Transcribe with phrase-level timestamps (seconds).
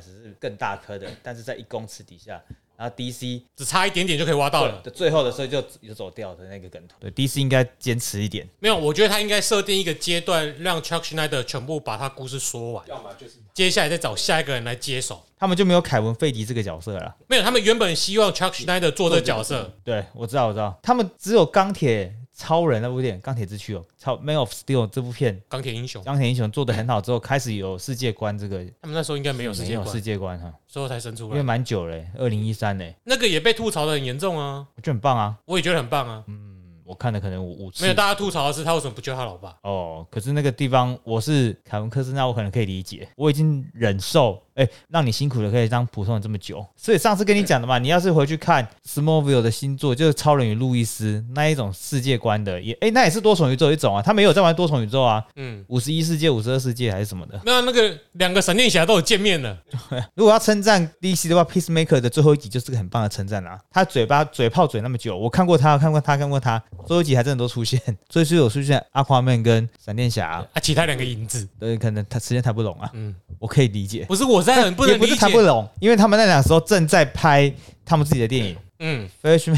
[0.00, 2.40] 是更大颗的， 但是在一公尺底下。
[2.74, 4.82] 然后 DC 只差一点点就可以挖到了。
[4.92, 6.96] 最后的时候就就走掉的那个梗图。
[6.98, 8.48] 对，DC 应该坚持一点。
[8.58, 15.22] 没有，我觉得他应该设定一个阶段，让 Chuck Schneider 全部把他故事说完，要么就是接下来再找下一个人来接手。
[15.38, 17.14] 他们就没有凯文·费迪这个角色了。
[17.28, 19.72] 没有，他们原本希望 Chuck Schneider 做这角色。
[19.84, 22.16] 对，我知道，我知道，他们只有钢铁。
[22.42, 28.64] 超人那部电影《钢铁之躯》哦，超《Man of Steel》这部片，钢铁英雄，钢铁英雄做的很好之后，开始有世界观这个。
[28.80, 36.48] 他们那时候应该没有世界观，世界观哈，最后才生出来，因为蛮久嘞，二零一三嘞，那个也被吐槽的很严重啊，我觉得很棒啊，我也觉得很棒啊，嗯。
[36.84, 40.04] 我看了可能五次，没有大家吐槽的是他为什么不救他老爸哦。
[40.10, 43.08] 可是那个地方我是凯文科斯，那我可能可以理解。
[43.16, 46.64] 我已经忍受，哎，让你辛苦的可以当普通人这么久。
[46.76, 54.02] 所以上次跟你讲的嘛，你要是回去看 Smallville 的新作，就是超人与路易斯那一种世界观的，也哎，那也是多重宇宙一种啊。
[54.02, 57.40] 他没有在玩多重宇宙啊，嗯，五十一世界、五十二世界还是什么的。
[57.46, 59.56] 那那个两个闪电侠都有见面了。
[60.14, 63.58] 如果要称赞 DC 的话，Peacemaker 的最后一集就是个很棒的称赞啊。
[63.70, 67.62] 他嘴巴嘴炮嘴那么久，我看过他，看过他，看过他，最后一集还真的都出。
[67.62, 77.52] 出现，所以是有出现阿夸曼跟闪电侠啊，其他两个影子，对，可能他时间谈不拢啊，嗯，我可以理解，不是我在很不能理解，谈不拢，因为他们那两时候正在拍
[77.84, 79.08] 他们自己的电影，嗯，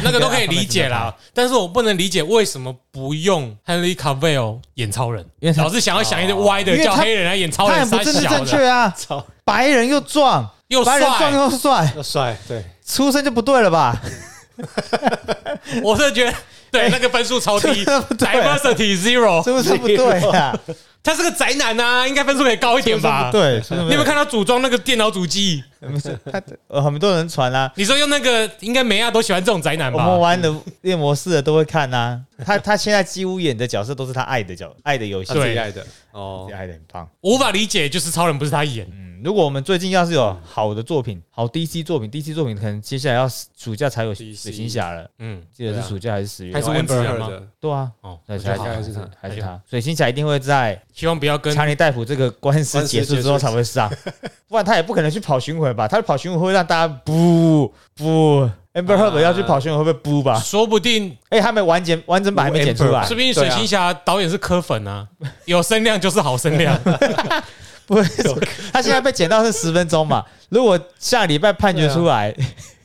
[0.03, 8.95] 那个都可以理解啦，但是我不能理解为什么不用 Henry Cavill 演超人，因为老是想要想一些歪的，叫黑人来演超人，他不正正确啊，
[9.45, 11.93] 白人又壮又帅，壮又帅。
[11.97, 14.01] 又帅，对，出身就不对了吧？
[15.83, 16.35] 我是觉得。
[16.71, 20.53] 对，那个分数超低，diversity zero，是不是不对啊？
[21.05, 23.31] 他是个宅男啊，应该分数可以高一点吧？
[23.31, 25.63] 对，你有没有看到组装那个电脑主机？
[25.79, 27.71] 不是，他呃很多人传啊。
[27.77, 30.03] 你说用那个，应该每亚都喜欢这种宅男吧？
[30.03, 32.19] 我们玩的猎魔士的都会看啊。
[32.43, 37.07] 他他现在几乎演的角色都是他爱的角，爱的游戏，最爱的哦，爱的很棒。
[37.21, 38.91] 无法理解，就是超人不是他演。
[39.25, 45.09] 如果我们最近要是有好的作品，好 DC 作品，DC 作品可能接下来要暑假才有水行侠了。
[45.19, 46.53] 嗯，记得是暑假还是十月？
[46.53, 47.31] 还是温子仁吗？
[47.59, 48.53] 对啊，哦，那还
[48.83, 49.59] 是他，还是他。
[49.67, 53.91] 水行侠一定会在，希望不要跟查理戴夫这个官司结束之后才会上，
[54.47, 55.89] 不然他也不可能去跑巡回吧？
[55.89, 58.43] 他跑巡回会让大家不不
[58.75, 60.39] ，Amber Heard 要去跑巡回会不会不吧？
[60.39, 65.09] 说不定，哎，还没完剪完整版还没剪出来，说不定水行侠导演是磕粉啊，
[65.47, 66.79] 有声量就是好声量。
[67.87, 68.23] 不是，
[68.73, 70.25] 他现在被剪到是十分钟嘛？
[70.49, 72.35] 如果下礼拜判决出来，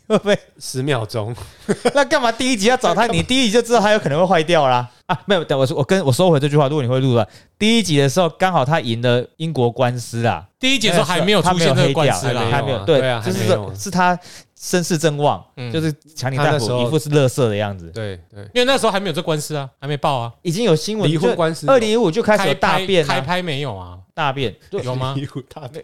[0.08, 1.36] 会不会十秒钟？
[1.94, 3.08] 那干嘛第一集要找他？
[3.08, 4.90] 你第一集就知道他有可能会坏掉啦。
[5.06, 5.20] 啊！
[5.26, 6.68] 没有，等我说，我跟我收回这句话。
[6.68, 7.28] 如果你会录了，
[7.58, 10.46] 第一集的时候刚好他赢了英国官司啊。
[10.60, 12.86] 第一集的时候还没有出现这个官司啦，还没有。
[12.86, 14.18] 对，就是说是他。
[14.62, 17.90] 身势正旺，就是强尼大夫一副是乐色的样子。
[17.96, 21.66] 对对，因为那时候还没有这官司啊，还没报啊，已经有新闻离婚官司。
[21.68, 23.98] 二零一五就开始有大变，开拍没有啊？
[24.20, 24.54] 大便
[24.84, 25.16] 有吗？
[25.48, 25.82] 大便，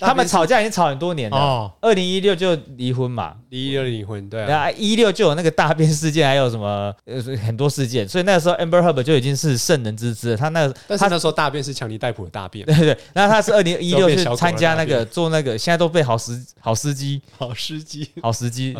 [0.00, 1.70] 他们吵架已经吵很多年了。
[1.82, 10.36] 二零一六就离婚嘛，一六离婚对啊，一六就有那个大便事件，还有什么呃很多事件，所以那个时候 Amber Heard 就已经是圣人之姿了。
[10.38, 12.96] 他那他那时候大便是强尼戴普的大便，对对。
[13.12, 18.74] 然后他是二零一六去参加那个做那个，现在都被好司好司机好司机好司机。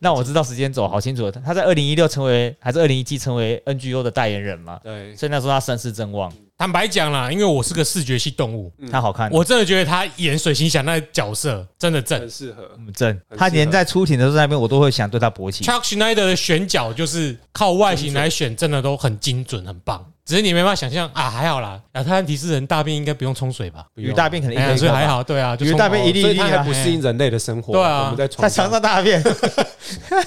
[0.00, 4.80] 那我知道时间走好清楚了，他在二零一六成为还是二零一七成为 NGO 的代言人嘛？
[4.82, 6.32] 对，所以那时候他声势正旺。
[6.62, 13.20] 坦白讲啦，因为我是个视觉系动物，他好看，我真的觉得他演水行侠那角色真的正，很适合很正。
[13.36, 15.64] 他连在出庭的时候那边，我都会想对他勃起。
[15.64, 20.06] Chuck Schneider 的选角就是靠外形来选，真的都很精准，很棒。
[20.24, 21.80] 只是你没办法想象啊，还好啦。
[21.94, 23.84] 亚特兰提斯人大便应该不用冲水吧？
[23.94, 25.22] 鱼大便肯定，所以还好。
[25.22, 27.72] 对啊，鱼大便一粒一粒，还不适应人类的生活。
[27.72, 29.22] 对啊，我们在在床上大便，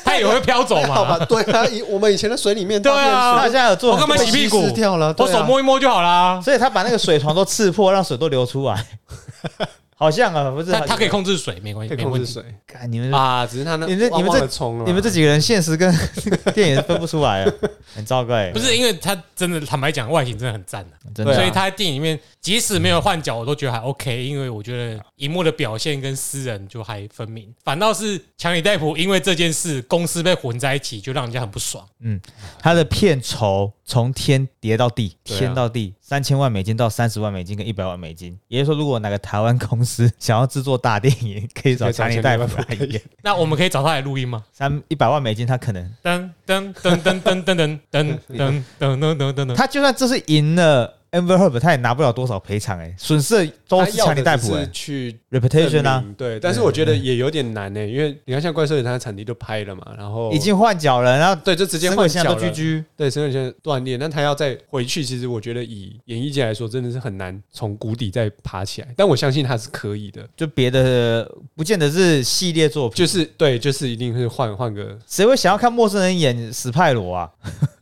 [0.03, 0.93] 它也会飘走嘛？
[0.95, 5.15] 好吧，对啊，以我们以前的水里面，对啊，他现在有做，我干嘛洗屁股掉了？
[5.17, 6.41] 我手摸一摸就好啦。
[6.43, 8.85] 所以他把那个水床都刺破，让水都流出来。
[9.97, 12.91] 好像啊，不是他，他可以控制水，没关系，可以控制水看。
[12.91, 14.47] 你们啊，只是他那你们你们这
[14.85, 15.93] 你们这几个人现实跟
[16.53, 17.53] 电影分不出来啊，
[17.95, 18.35] 很糟糕。
[18.51, 20.85] 不是因为他真的坦白讲，外形真的很赞
[21.15, 24.21] 的，所以他在电影里面即使没有换角，我都觉得还 OK。
[24.21, 31.87] 因为我觉得荧幕的表现跟私人就还分明，反倒是强尼戴普因为这件事公司被混在一起，就让人家很不爽。
[32.01, 32.19] 嗯，
[32.59, 35.93] 他的片酬从天跌到地，天到地。
[36.07, 43.01] 三千万美金到三十万美金跟一百万美金，也就是说，如果哪个台湾公司想要制作大电影，可以找强尼戴夫来演。
[43.23, 44.45] 那我们可以找他来录音吗？
[44.53, 49.55] 三一百万美金，他可能噔噔噔噔噔噔噔噔噔噔噔噔噔。
[49.55, 77.29] 他就算这是赢了 Amber Heard 他也拿不了多少赔偿，哎，损失都是强尼戴普，哎，去 reputation 啊，对，但是我觉得也有点难呢，因为你看像怪兽他产地都拍了嘛，然后已经换脚了，然后对，就直接换脚了，居居，对，生活线断裂，那他要再回去，其实我觉得以演艺界来说，真的是很难从谷底再爬起来，但我相信他是可以的，就别的不见得是系列作品，就是对，就是一定是换换个，谁会想要看陌生人演史派罗啊？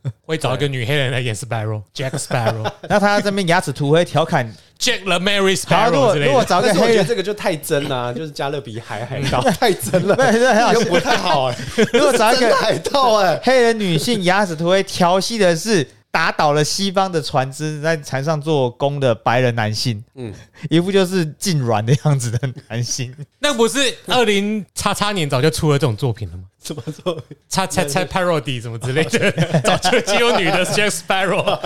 [0.26, 11.56] 会找一个女黑人来演 Sparrow，Jack Sparrow， 那他这边牙齿涂黑调侃 Jack the Mary Sparrow 如果找个黑人，这个就太真了，就是加勒比海海盗 太真了，对，很好，不太好哎。
[11.92, 15.86] 如果找一个海盗哎，黑人女性牙齿涂黑调戏的是。
[16.14, 20.32] 打倒了西方的船只，在船上做工的白人男性，嗯，
[20.70, 23.12] 一副就是痉挛的样子的男性。
[23.40, 26.44] 那不是二零叉叉年早就出了这种作品了吗？
[26.64, 27.22] 怎么做？
[27.48, 29.30] 叉叉叉 parody 什么之类的，
[29.62, 31.44] 早就就有女的 Jack Sparrow，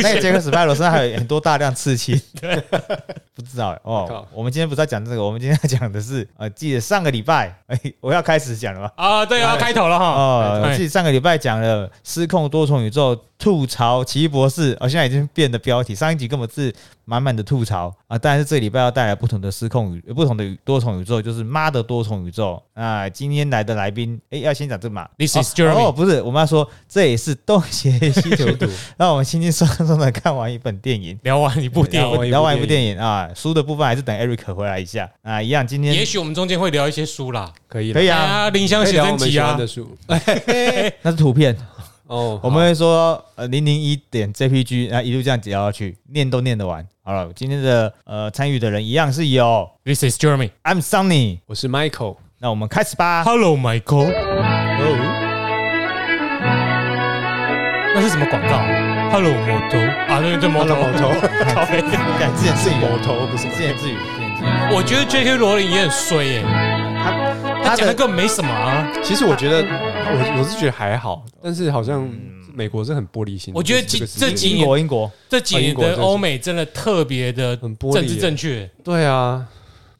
[0.00, 2.18] 那个 Jack Sparrow 身上还有很多大量刺青。
[3.34, 4.26] 不知道哦。
[4.32, 8.90] 我们今天不是在讲这个，我们今天要讲的是，呃，记得上个礼拜，哎，我要开始讲了吗？
[8.96, 10.04] 啊，对，要开头了哈。
[10.06, 13.20] 哦，记得上个礼拜讲了失控多重宇宙。
[13.38, 15.94] 吐槽奇异博士，哦，现在已经变得标题。
[15.94, 16.74] 上一集根本是
[17.08, 18.18] 满满的吐槽啊！
[18.18, 23.08] 但是这礼拜要带来不同的失控宇，不同的多重宇宙，就是妈的多重宇宙啊！
[23.08, 25.86] 今天来的来宾，哎，要先讲这嘛？This is Jeremy。
[25.86, 28.68] 哦，不是，我们要说这也是东邪西毒。
[28.98, 33.30] 让我们轻轻松松的看完一本电影，聊完一部电影，聊完一部电影啊！
[33.34, 35.40] 书的部分还是等 Eric 回来一下啊！
[35.40, 39.96] 一样，今天也许我们中间会聊一些书啦，可以，可以啊，林香写真集啊的书，
[41.00, 41.56] 那是图片。
[42.08, 46.86] 哦，我们会说呃零零一点 JPG，然后一路这样聊下去，念都念得完。
[47.04, 53.22] 好了，今天的呃参与的人一样是有，This is Jeremy，I'm Sunny，我是 Michael，那我们开始吧。
[53.24, 54.10] Hello Michael，
[57.94, 58.56] 那是什么广告
[59.12, 59.78] ？Hello 摩托
[60.08, 61.10] 啊，对对，摩托摩托，
[62.18, 64.48] 感自言自语，摩托不是自言自语，自言自语。
[64.74, 65.36] 我觉得 J.K.
[65.36, 66.42] 罗琳也很衰耶，
[67.68, 68.90] 他他讲的根本没什么啊。
[69.02, 69.64] 其实我觉得。
[70.10, 72.10] 我我是觉得还好，但是好像
[72.54, 73.52] 美国是很玻璃心。
[73.54, 78.68] 我觉得这这几年英国英国这几年的欧美真的特别的政治正确。
[78.82, 79.46] 对啊。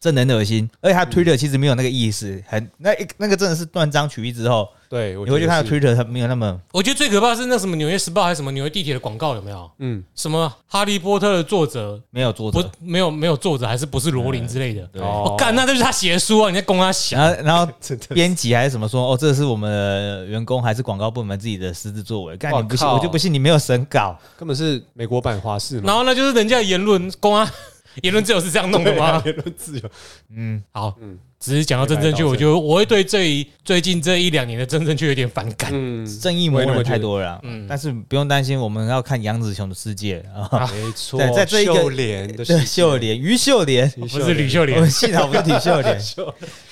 [0.00, 6.58] 真的很恶心，而且他推的其实没有那个意思，很那那个真的是断章取义之后，对，你会去看推特，他没有那么。
[6.72, 9.70] 我觉得最可怕是那什么《纽约时报》还是什么纽约地铁的广告有没有？
[9.78, 14.88] 嗯，什么《哈利波特》的作者没有作者，不没有没有作者，还是不是罗琳之类的？
[14.94, 16.48] 我干，那就是他写的书啊！
[16.48, 17.72] 你在供他写，然后然后
[18.14, 22.36] 编辑还是什么说哦，这是我们员工还是广告部门自己的私自作为？
[22.36, 25.80] 干你不信，我就不信你没有审稿， 根本是美国版华视。
[25.80, 27.50] 然后那，就是人家的言论供啊。
[28.02, 29.20] 言论自由是这样弄的吗？
[29.24, 29.90] 言论自由，
[30.30, 31.18] 嗯，好，嗯。
[31.40, 35.70] 只是讲到真正确，我觉得我会对这一最近这一两年的真正确有点反感。
[35.72, 37.38] 嗯，正义魔人太多了。
[37.44, 40.68] 嗯，但是不用担心，我们要看杨子雄的世界啊。
[40.74, 46.00] 没错，在这一个秀莲的秀莲于秀莲，不是吕秀莲，幸好不是吕 秀莲。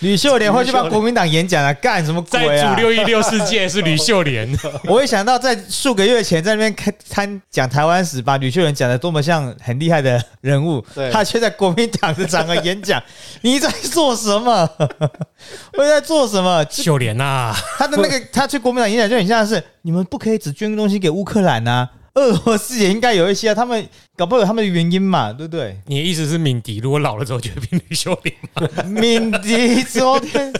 [0.00, 1.72] 吕秀莲会去帮国民党演讲啊？
[1.74, 2.74] 干什么鬼啊？
[2.74, 4.48] 在主六一六世界是吕秀莲。
[4.88, 13.00] 我会想到在数个月前在那边开参讲台湾史，把吕秀莲讲的多么像很厉害的人物，他却在国民党的场合演讲，
[13.42, 14.55] 你在做什么？
[15.76, 16.64] 会在做什么？
[16.70, 23.86] 秀莲呐，他的那个 他去国民党演讲就很像是你们不可以只捐东西给乌克兰呐，俄罗斯也应该有一些，啊他们
[24.16, 25.78] 搞不好有他们的原因嘛，对不对？
[25.86, 28.84] 你的意思是敏迪如果老了之后就会变女秀莲吗？
[28.84, 30.52] 敏迪昨天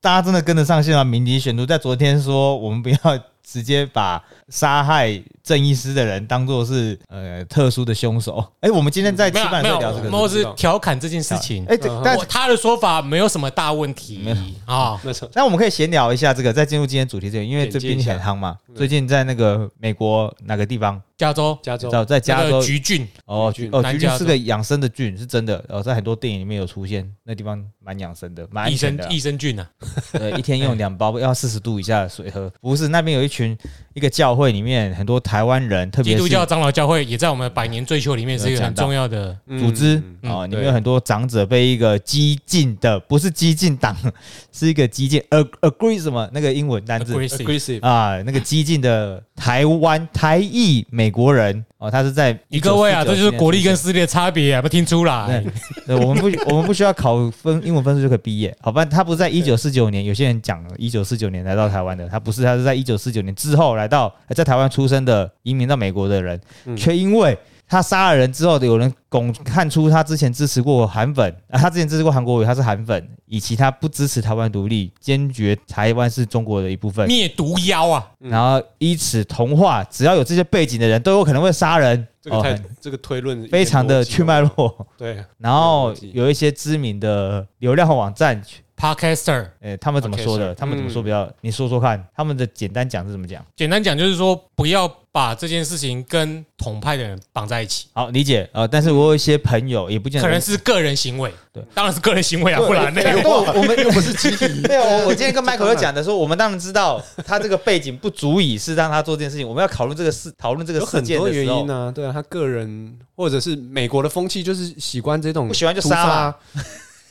[0.00, 1.02] 大家真的跟得上线吗？
[1.02, 2.96] 敏迪选读在昨天说我们不要
[3.42, 4.22] 直接把。
[4.50, 5.10] 杀害
[5.44, 8.42] 郑医师的人当做是呃特殊的凶手。
[8.60, 11.66] 哎，我们今天在吃饭在聊这个，或是调侃这件事情。
[11.66, 14.26] 哎，但他的说法没有什么大问题
[14.64, 14.98] 啊。
[15.04, 15.30] 没错。
[15.34, 18.56] 那我们可以闲聊一下这个，在进入今天主题之前，因为这边很夯嘛。
[18.74, 21.00] 最近在那个美国哪个地方？
[21.16, 23.06] 加州，加州，在加州橘郡。
[23.26, 25.62] 哦，橘哦，橘郡是个养生的郡，是真的。
[25.68, 29.70] 哦，在很多电影里面有出现，那地方蛮养生的，蛮益生益生菌啊。
[30.12, 32.50] 对，一天用两包，要四十度以下的水喝。
[32.60, 33.56] 不是，那边有一群
[33.92, 35.20] 一个教会里面很多。
[35.33, 40.46] 台湾人，特别基督教长老教会也在我们百年追求里面是一个很重要的组织啊。
[40.46, 43.96] 里面有很多长者被一个激进的，不是激进党，
[44.52, 46.30] 是一个激进 agree 什么？
[46.32, 47.14] 那个英文单字。
[47.14, 55.44] Aggressive 啊，那个激进的台湾台裔美国人哦，他是在各位啊，这就是国力跟私立的差别啊，不听出来？
[55.86, 58.84] 对，我们不 我们不需要考分英文分数就可以毕业，好吧？
[58.84, 65.30] 他不是在一九四九年，有些人讲了一九四九年来到台湾的，他不是，他是在一九四九年之后来到在台湾出生的。
[65.44, 66.40] 移民到美国的人，
[66.74, 67.36] 却因为
[67.74, 82.06] 他杀了人之后，有人拱看出他之前支持过韩粉啊，他之前支持过韩国瑜，他是韩粉，以其他不支持台湾独立，坚决台湾是中国的一部分，灭毒妖啊，然后以此同化，只要有这些背景的人都有可能会杀人。
[82.22, 84.86] 这个太这个推论非常的去脉络。
[84.96, 88.40] 对，然后有一些知名的流量网站。
[88.76, 90.54] Podcaster，哎，他们怎么说的？
[90.54, 91.02] 他们怎么说？
[91.02, 93.44] 比较，你说说看，他们的简单讲是怎么讲？
[93.56, 97.86] 简单讲就是说，不要把这件事情跟统派的人绑在一起。
[97.92, 98.48] 好，理解。
[98.52, 101.32] 呃，但是我有一些朋友也不见得，可能是个人行为。
[101.52, 104.48] 对，当然是个人行为啊，不然那个 我们又不是 集体。
[104.68, 109.48] 没有，我我今天跟 Michael 又讲的说，我们当然知道他这个背景不足以是让他做这件事情。
[109.48, 111.92] 我们要讨论这个事，讨论这个事件的原因呢？
[111.94, 116.34] 对啊，他个人或者是美国的风气就是喜欢这种，不喜欢就杀。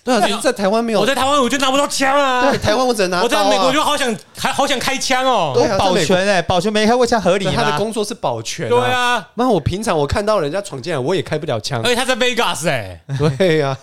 [0.04, 1.00] 对啊，在台湾没有。
[1.00, 2.50] 我在台湾我就拿不到枪啊。
[2.50, 3.24] 对，台湾我只能拿。
[3.24, 5.54] 我在美国就好想，还好想开枪哦。
[5.56, 8.68] 对，保全哎，保全没开过枪合理他的工作是保全。
[8.68, 9.26] 对啊。
[9.36, 11.82] 那我平常我看到人家闯进来，我也开不了枪。
[11.84, 13.02] 而且他在 Vegas 哎。
[13.38, 13.78] 对呀。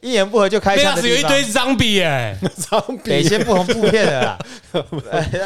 [0.00, 0.94] 一言不合就开枪。
[0.94, 2.36] Vegas 有一堆 zombie 哎，
[2.70, 3.26] zombie。
[3.26, 4.38] 先不同部片的啦。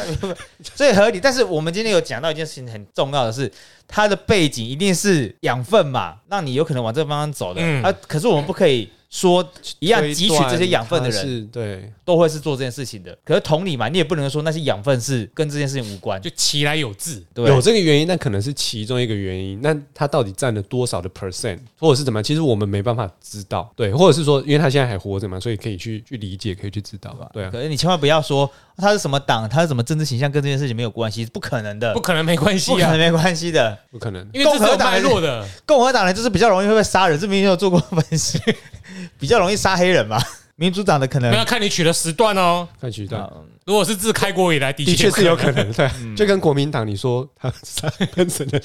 [0.74, 1.18] 所以合理。
[1.18, 3.50] 但是我们今天有讲到一件事情很重要的是，
[3.88, 7.62] 它的背景一定是养分嘛，让你有可能往这个方向走的。
[7.82, 8.90] 啊，可是我们不可以。
[9.16, 9.42] 说
[9.78, 13.16] 一样汲取这些养分的人，对，都会是做这件事情的。
[13.24, 19.58] 可是同理嘛，你也不能说那些养分是跟这件事情无关，就其来有自，对，有这个原因，那可能是其中一个原因。
[19.62, 22.22] 那他到底占了多少的 percent，或者是怎么？
[22.22, 27.30] 其实我们没办法知道，对，或者是说，因为他现在还活着嘛，所以可以去去理解，可以去知道吧？
[27.32, 27.50] 对啊。
[27.50, 34.28] 可是你千万不要说他是什么党，他是什么政治形象，跟这件事情没有关系，不可能的，不可能没关系，不可能没关系的，不可能。
[34.32, 38.40] 因为共和党弱的，共和党人就是比较容易会被杀人，这明明有做过分析。
[39.18, 40.20] 比较容易杀黑人嘛？
[40.56, 43.28] 民主党的可能要看你取的时段哦，看取段。
[43.66, 48.62] 如果是自开国以来，的确是有可能， 对，就跟国民党你说他杀喷神的，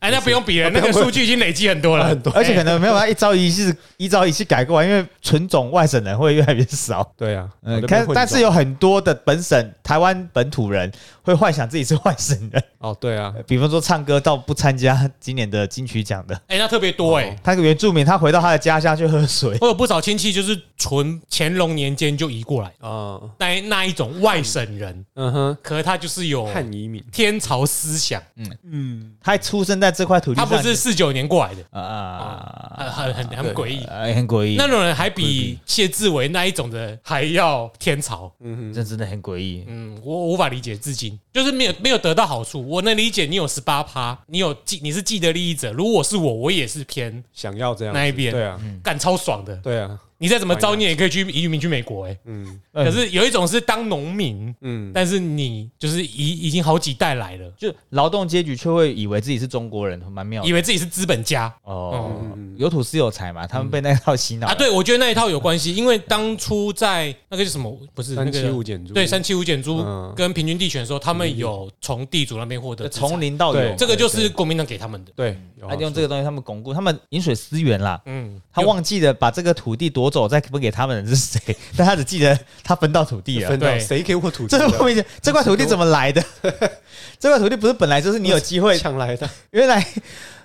[0.00, 7.08] 哎，那不用比了， 那个数据已经累积很多了，很多， 而且可能没有办法一朝一夕一朝一夕改过来，因为纯种外省人会越来越少。
[7.16, 10.90] 对啊，嗯，看，但是有很多的本省台湾本土人
[11.22, 12.60] 会幻想自己是外省人。
[12.78, 19.56] 哦，对啊，比方说唱歌到不参加今年的金曲奖的，哎，那特别多哎，他个原住民，他回到他的家乡去喝水。
[19.60, 22.72] 我有不少亲戚就是纯乾隆年间就移过来。
[22.80, 25.04] 啊，那那一种外省人。
[25.14, 27.04] 嗯哼，可是他就是有汉移民。
[27.12, 28.58] 天朝思想，嗯。
[28.64, 31.62] 嗯，他出生在这块土地，他不是四九年过来的。
[31.78, 34.56] 啊，很很很诡异，很诡异。
[34.56, 39.64] 那种人还比谢志伟那一种的还要天朝，嗯哼，这真的很诡异。
[39.66, 42.66] 嗯，我无法理解至今，就是没有没有得到好处。
[42.66, 45.70] 我能理解你有十八趴，你有既你是既得利益者。
[45.72, 50.00] 如果是我，我也是偏想要这样那一边，对啊，干超爽的，对啊。
[50.18, 52.18] 你再怎么招，你也可以去移民去美国哎。
[52.24, 62.18] 嗯，可是有一种是当农民，嗯，但是你就是已已经好几代来了，就劳动阶级却会以为自己是中国人，蛮妙，以为自己是资本家哦，
[62.56, 64.54] 有土是有财嘛，他们被那一套洗脑啊。
[64.54, 67.78] 对，我觉得那一套有关系，因为当初在那个是什么？
[67.92, 69.84] 不是三七五减租，对，三七五减租
[70.16, 75.12] 跟平均地权的时候，他们有从地主那边获得从零到有，这个就是国民党给他们的。
[75.16, 75.36] 对，
[75.68, 78.00] 他用这个东西他们巩固他们饮水思源啦。
[78.06, 80.76] 嗯，他忘记了把这个土地夺走，再分给他。
[80.76, 81.56] 他们是谁？
[81.74, 83.48] 但他只记得他分到土地了。
[83.48, 84.58] 分到谁给我土地？
[84.58, 86.22] 这后面这块土地怎么来的？
[87.18, 89.28] 这块土地不是本来就是你有机会抢来的？
[89.52, 89.84] 原来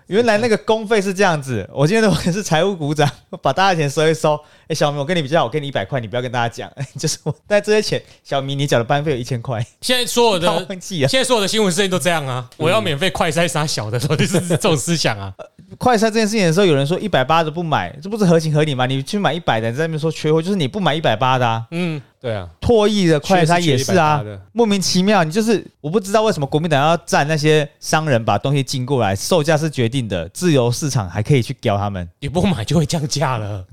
[0.07, 1.69] 原来那个公费是这样子。
[1.73, 3.09] 我今天我是财务股长，
[3.41, 4.39] 把大家钱收一收。
[4.71, 6.71] 哎，小明，我跟你比较，我给你一百块，你不要跟大家讲。
[6.97, 9.61] 就是我，但这些钱，小明你缴的班费有一千块。
[9.81, 11.09] 现在所有的 忘记了！
[11.09, 12.49] 现在所有的新闻事件都这样啊！
[12.55, 15.33] 我要免费快筛杀小的，到底是这种思想啊？
[15.77, 18.85] 快筛这件事情的时候，有人说一百八的不买，这不是合情合理吗？
[18.85, 21.67] 你去买一百的，在那边说缺货，就是你不买一百八的啊。
[21.71, 22.01] 嗯。
[22.21, 33.65] 对啊，唾液的快筛也是啊，莫名其妙，你就是我不知道为什么国民党要占那些商人把东西进过来，售价是决定的，自由市场还可以去屌他们，你不买就会降价了。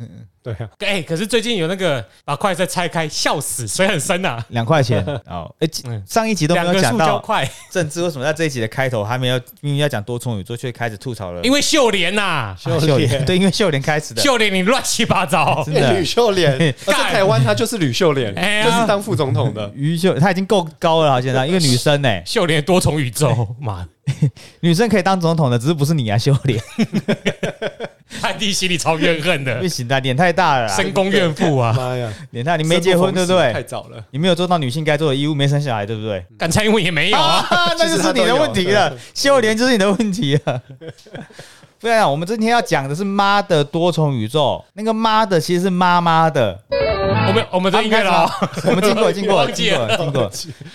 [0.43, 5.53] 对啊，哎，可是最近有那个把筷再拆开，笑死，水很深呐，两块钱 哦。
[5.59, 5.69] 哎，
[6.07, 11.43] 上一集都没有讲到快政治，为什么在这一集的开头还没有明明要讲多重宇宙，却开始吐槽了？
[11.43, 13.25] 因为秀莲呐，秀莲。
[13.25, 15.93] 对，因为秀莲开始的，秀莲你乱七八糟，真的。
[15.93, 16.59] 吕秀莲。
[16.87, 19.71] 在台湾她就是吕秀莲，就是当副总统的。
[19.75, 23.87] 于秀，她已经够高了，现在一个女生呢，秀莲多重宇宙，妈，
[24.61, 26.63] 女生可以当总统的，只是不是你啊，秀莲。
[28.21, 31.73] 泰迪心里超怨恨的，不行的，脸太大了，深宫怨妇啊！
[31.77, 33.53] 妈呀，脸太，你没结婚对不对？
[33.53, 36.25] 太早了，你没有做到女性该做的义务，没生小孩对不对？
[36.39, 37.47] 干蔡英文也没有啊，
[37.79, 40.63] 那就是你的问题了，秀莲就是你的问题了。
[41.81, 46.59] 不然，我们今天要讲的是妈的多重宇宙，那个妈的其实是妈妈的。
[47.53, 48.29] 我们我们应该了，
[48.67, 50.31] 我们经过经过经过经过，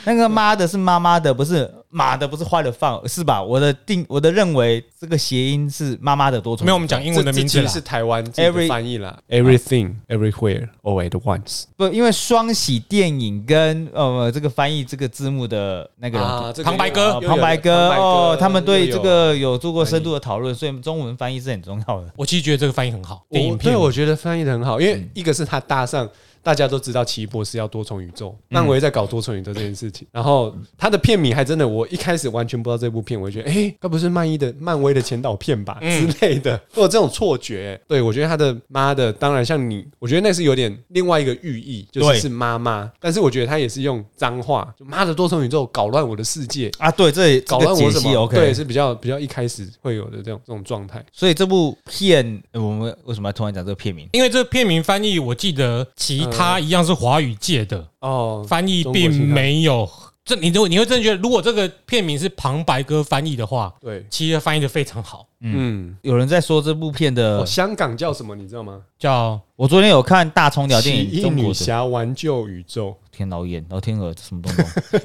[0.05, 1.70] 那个妈的是妈妈的，不是。
[1.96, 3.39] 马的不是坏的放是吧？
[3.39, 6.65] 我的定我的认为这个谐音是妈妈的多重。
[6.65, 11.65] 没有，我们讲英文的名字是台湾 every 翻译啦，everything everywhere all at once。
[11.77, 22.12] 不，因为双喜电影跟呃这个翻译这个字幕的那个人旁白哥，旁白哥哦，他们对这个有做过深度的讨论，所以中文翻译是很重要的。
[22.15, 26.10] 我其实觉得这个翻译很好，电影片我觉得翻译的很好，因为一个是他搭上。
[26.43, 30.05] 大家都知道奇异博士要多重宇宙，漫威在搞多重宇宙这件事情。
[30.12, 37.79] 然后他的片名还真的，我一开始完全不知道这部片，我就觉得，哎，该不是漫威的漫威的前导片吧之类的，会有这种错觉。
[37.88, 42.91] 对我觉得他的妈的，当然像你，我觉得那是有点另外一个寓意，就是是妈妈。
[43.00, 46.91] 但是我觉得他也是用脏话，就妈的多重宇宙搞乱我的世界啊！
[46.91, 51.03] 对，这搞乱我什么？OK，对，是比较比较一开始会有的这种这种状态。
[51.13, 54.09] 所以这部片，我们为什么要突然讲这个片名？
[54.12, 57.19] 因为这片名翻译，我记得其他一样是华。
[57.23, 59.89] 语界的哦，翻译并没有
[60.25, 65.25] 这，你都你会真的觉得，如果这个片名是旁白哥翻译的话，对，其实翻译的非常好。
[65.39, 68.81] 嗯，有人在说这部片的香港叫什么，你知道吗？
[68.99, 72.89] 叫我昨天有看大葱鸟电影《中女侠挽救宇宙》。
[73.15, 74.51] 天老眼，老天鹅什么东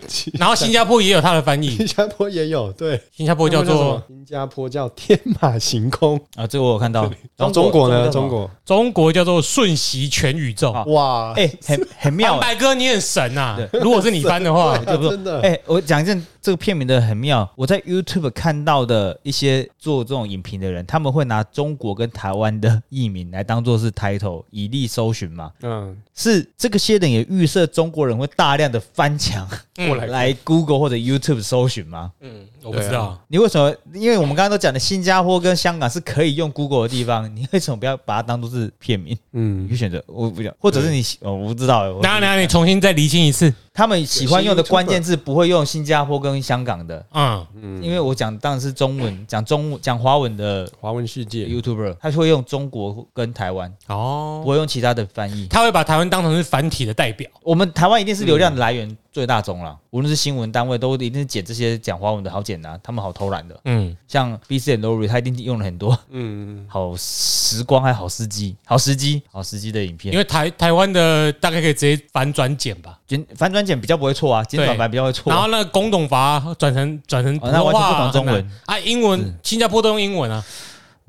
[0.08, 0.32] 西？
[0.40, 7.02] 然后新加坡也有它的翻译，新加坡也有，对，新加坡叫做新加坡叫天马行空啊，这个我有看到。
[7.36, 8.08] 然后中国呢？
[8.08, 10.72] 中国中国叫做瞬息全宇宙。
[10.86, 12.38] 哇，哎，很很妙。
[12.40, 13.56] 白哥，你很神呐！
[13.74, 15.40] 如果是你翻的话， 真的。
[15.42, 17.48] 哎，我讲一件这个片名的很妙。
[17.56, 25.52] 我在 YouTube 看到的一些做这种影评的人，他们会拿中国跟台湾的译名来当做是 title，以利搜寻嘛。
[25.62, 32.12] 嗯，是这个些人也预设中国人会大量的翻墙过来 来 Google 或者 YouTube 搜寻吗？
[32.20, 33.18] 嗯，我不知道。
[33.28, 33.74] 你为什么？
[33.94, 39.16] 因为我们刚刚都讲的新加坡跟香港是可以用 Google 的地方， 你为什么不要把它当做是片名？
[39.32, 41.98] 嗯，你选择我不讲，或者是你哦，我不知道。
[42.02, 43.52] 那那，你重新再厘清一次。
[43.78, 47.46] 他们喜欢用的关键字不会用新加坡跟香港的，嗯。
[47.62, 51.46] 嗯，因为我讲当然是中文，讲中讲华文的华文世界。
[51.46, 57.30] YouTuber，他会用中国跟台湾哦，不会用其他的翻译，他会把台湾当成是繁体的代表。
[57.44, 73.78] 我们台湾一定是流量的来源最大宗了，无论是新闻单位都一定是剪这些讲华文的好剪啊，他们好偷懒的，嗯，像 BC and Lori，他一定用了很多，嗯，好时光还好司机，好时机，好时机的影片，因为台台湾的大概可以直接反转剪吧，剪反转剪。
[73.78, 75.32] 比较不会错啊，剪短版比较会错。
[75.32, 78.50] 然后那个公董法转成转成那完全，不懂中文。
[78.66, 80.44] 啊，英文新加坡都用英文啊。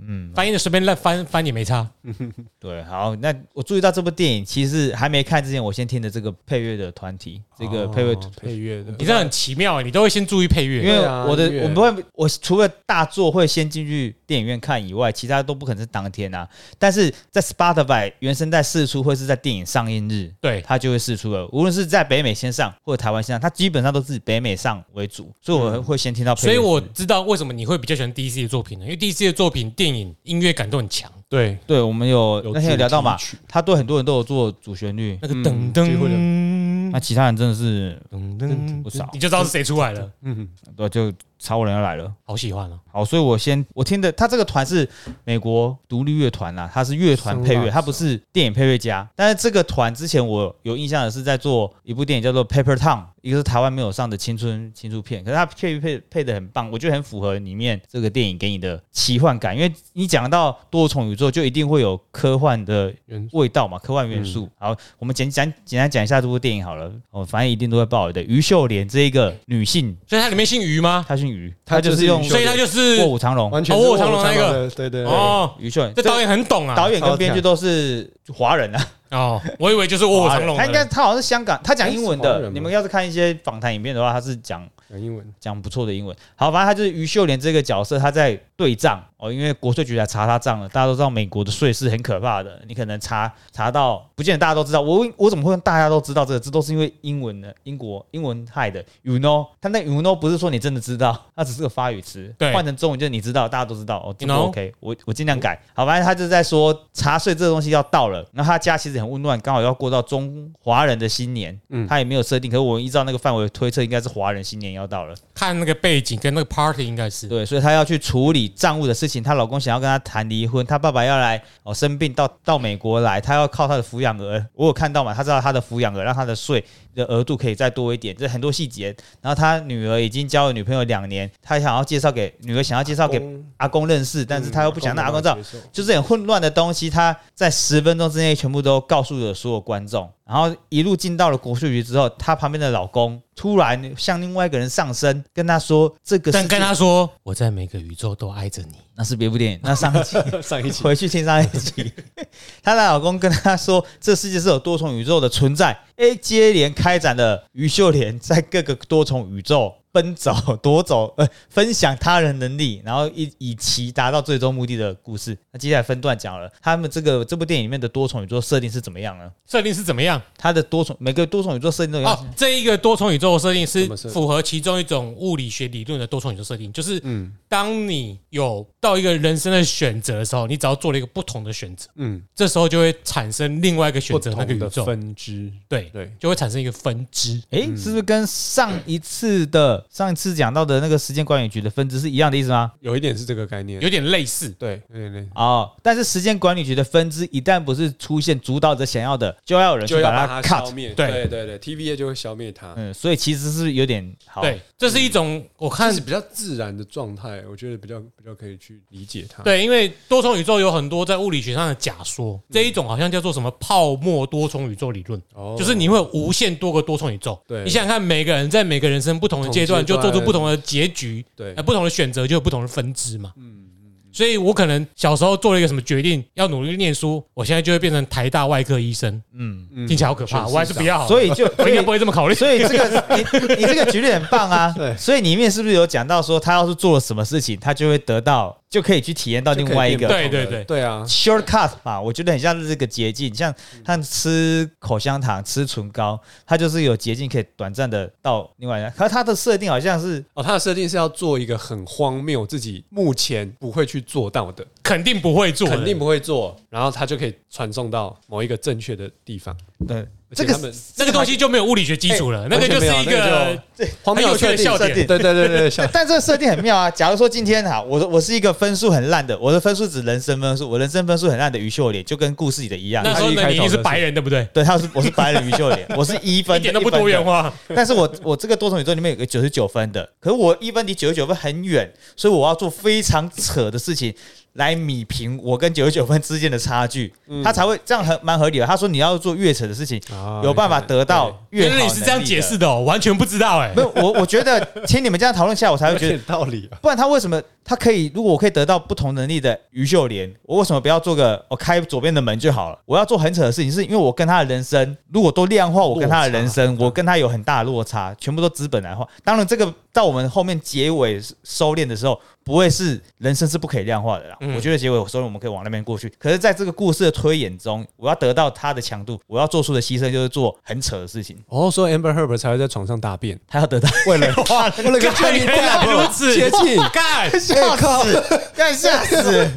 [0.05, 1.87] 嗯，翻译的随便乱翻翻也没差。
[2.59, 16.47] 对，好，那我注意到这部电影，其实还没看之前，我先听的这个配乐的团体，这个配乐配乐的，你这很奇妙，你都会先注意配乐，因为我的我不会，我除了大作会先进去电影院看以外，其他都不可能是当天啊。
[16.77, 21.47] 但是在 Spotify 原声带试出，会是在电影上映日，对，它就会试出了。
[21.51, 26.35] 无论是在北美先上或者台湾先上，它基本上都是北美上为主，所以我会先听到。
[26.35, 28.85] 所以我知道为什么你会比较喜欢 DC 的作品呢？
[28.85, 31.57] 因为 DC 的作品电影音乐感都很强，对。
[31.67, 38.81] 对，我们有那天有聊到嘛，他对很多人都有做主旋律，那个噔噔，那其他人真的是噔噔。
[38.81, 42.77] 不少，你就知道是谁出来了，嗯，对，就超人要来了，好喜欢啊。
[42.91, 44.87] 好，所以我先我听的，他这个团是
[45.23, 49.07] 美国独立乐团啦，他是乐团配乐，他不是电影配乐家。
[49.15, 62.93] 但是这个团之前我有印象的是在做一部电影叫做《Paper Town》，一个是台湾没有上的青春青春片，可是他配乐配配的很棒，我觉得很符合里面这个电影给你的奇幻感，因为你讲到多重宇宙，就一定会有科幻的
[63.31, 64.49] 味道嘛，科幻元素。
[64.57, 68.21] 好，我们简简简单讲一下这部电影好了，哦，反正一定都会爆的。
[68.23, 71.05] 于秀莲这一个女性，所以她里面姓于吗？
[71.07, 72.97] 她姓于，她就是用，所以他就是。
[72.97, 78.87] 卧虎藏龙，完全卧虎藏龙那个，对对哦，余秀，这导演很懂啊，导演跟编剧都是华人啊。
[79.11, 82.49] 哦，我以为就是卧虎藏龙，他应该他好像是香港，他讲英文的。
[82.49, 84.67] 你们要是看一些访谈影片的话，他是讲。
[84.89, 86.15] 讲英文，讲不错的英文。
[86.35, 90.67] 好，反正他就是于秀莲这个角色，他在对账哦，因为国税局来查他账了。
[90.69, 94.81] 大家都知道美国的税是很可怕的，你可能查查到，不见得大家都知道。
[94.81, 96.39] 我我怎么会大家都知道这个？
[96.39, 98.83] 这都是因为英文的，英国英文害的。
[99.03, 104.15] You know，他那 You know 不是说你真的知道，它只是个发语词，换成中文就是你知道，大家都知道哦。
[104.47, 105.61] OK，我我尽量改。
[105.75, 115.13] 好，反正他就是在说查税这个东西要到了，然后他家其实很温暖，刚好要过到中华人的新年，嗯，他也没有设定，可是我依照那个范围推测，应该是华人新年要要到了。
[115.39, 115.59] 看。
[115.59, 119.21] 那个背景跟那个 party 应该是对，所以她要去处理账务的事情。
[119.21, 124.41] 她老公想要跟她谈离婚，她爸爸要来哦生病到到美国来，她要靠她的抚养额。
[124.53, 125.13] 我有看到嘛？
[125.13, 126.63] 她知道她的抚养额让她的税
[126.95, 128.95] 的额度可以再多一点，这很多细节。
[129.21, 133.21] 然后她女儿已经交了女朋友两年，她想要介绍给女儿，想要介绍给
[133.57, 135.37] 阿公认识，但是她又不想让阿公知道，
[135.73, 136.89] 就是很混乱的东西。
[136.89, 140.09] 她在十分钟之内全部都告诉了所有观众。
[140.25, 145.25] 然后一路进到了国税局之后，她旁边的老公突然向另外一个人上身。
[145.39, 149.59] 跟他说这个，但跟他说我在每个宇宙都爱着你，那是别部电影。
[149.63, 151.93] 那上一集上一集回去听上一集，
[152.61, 155.79] 她的老公跟她说这世界是有多重宇宙的存在。
[155.95, 159.73] A 接连开展了于秀莲在各个多重宇宙。
[159.91, 165.37] 奔走 夺走，呃，分享他人能力，然后以以其达到最终目的的故事。
[165.51, 169.31] 那接下来分段讲了，他们这个这部电影里面的多重宇宙设定是怎么样呢？
[169.47, 170.21] 设定是怎么样？
[170.37, 187.41] 它的多重每个多重宇宙设定都哦，这一个多重宇宙设定是符合其中一种物理学理论的多重宇宙设定，就是嗯，当你有到一个人生的选择的时候，你只要做了一个不同的选择，嗯，这时候就会产生另外一个选择那个宇宙分支，对对，就会产生一个分支。
[187.49, 189.78] 哎，是不是跟上一次的？
[189.89, 192.71] 上一次讲到的那个时间管理局的分支是一样的意思吗？
[192.81, 195.71] 有一点是这个概念，有点类似，对，有点类似哦。
[195.81, 200.93] 但是时间管理局的分支一旦不是出现主导者想要的，就要有人去把它消灭。
[200.93, 202.73] 对对对，TVA 就会消灭它。
[202.77, 204.41] 嗯，所以其实是有点好。
[204.41, 209.43] 对，这是一种我看是比较自然的状态，我觉得比较比较可以去理解它。
[209.43, 217.39] 对，因为多重宇宙有很多在物理学上的假说，这一种好像叫做什么泡沫多重宇宙理论，哦就是你会无限多个多重宇宙。
[217.47, 220.39] 对你想想看，每个人在每个人生不同的阶段就做出不同。
[220.49, 223.33] 的结局，对，不同的选择就有不同的分支嘛。
[223.37, 223.68] 嗯嗯，
[224.11, 229.21] 所以我可能小时候做了一个什么决定，要努力念书，我现在就会变成台大外科医生。
[229.33, 231.07] 嗯嗯，听起来好可怕，我还是不要。
[231.07, 232.33] 所以就 我应该不会这么考虑。
[232.33, 234.73] 所以这个 你你这个举例很棒啊。
[234.75, 238.55] 对，所以里面是不是有讲到说，他要是做了什么事情，他就会得到。
[238.69, 243.51] 就可以去体验到另外一个，对对对对啊，shortcut 嘛，我觉得很像是这个捷径，像
[243.83, 248.89] 像吃口香糖、吃唇膏，它就是有捷径可以短暂的到另外一个。
[248.91, 259.55] 可是它的设定好像是，哦，它的设定是要做一个很荒谬，自己目前不会去做到的，肯定不会做，肯定不会做，然后它就可以传送到某一个正确的地方。
[259.87, 260.05] 对。
[260.31, 263.59] 这个这个东西就没有物理学基础了，那个就是一个
[264.03, 264.93] 荒谬的笑点。
[265.07, 266.91] 对对对对， 但这个设定很妙啊！
[266.91, 273.03] 假如说今天哈，我我是一个分数很烂的，我的分数指人生分数，我人生分数很烂的于秀莲，就跟故事里的一样。
[273.03, 274.47] 那时候你是白人对不对？
[274.53, 277.51] 对，他是我是白人于秀莲，我是一分， 一点都不多元化。
[277.73, 284.13] 但是我我这个多重宇宙里面有个九十九分的，可是我一分离九十九分很远，所以我要做非常扯的事情。
[284.59, 288.65] 来米平我跟九十九分之间的差距，他才会这样很蛮合理的。
[288.65, 289.99] 他说你要做越扯的事情，
[290.43, 291.81] 有办法得到越好。
[291.81, 293.71] 你是这样解释的，哦，完全不知道哎。
[293.73, 296.69] 没有，我我觉得 听你们这样讨论下，我才会觉得有道理。
[296.81, 298.11] 不然他为什么他可以？
[298.13, 302.77] 如果我可以得到不同能力的于秀莲，我为什么不要做个我开左边的门就好了？
[302.85, 309.07] 我要做很扯的事情，是因为我跟他的人生如果都量化，我跟他的人生，我跟他有很大的落差，全部都资本来化。
[309.23, 312.19] 当然，这个到我们后面结尾收敛的时候。
[312.41, 314.35] 不会是人生是不可以量化的啦。
[314.55, 316.11] 我觉得结尾，收敛我们可以往那边过去。
[316.17, 321.37] 可是，在这个故事的推演中，我要得到他的强度，我要做出的牺牲就是做很扯的事情。
[321.47, 324.27] 哦，所以 Amber Herbert 才会在床上大便，他要得到为了
[324.83, 328.23] 为了个确定如此接近，干吓死，
[328.55, 329.47] 干 吓死，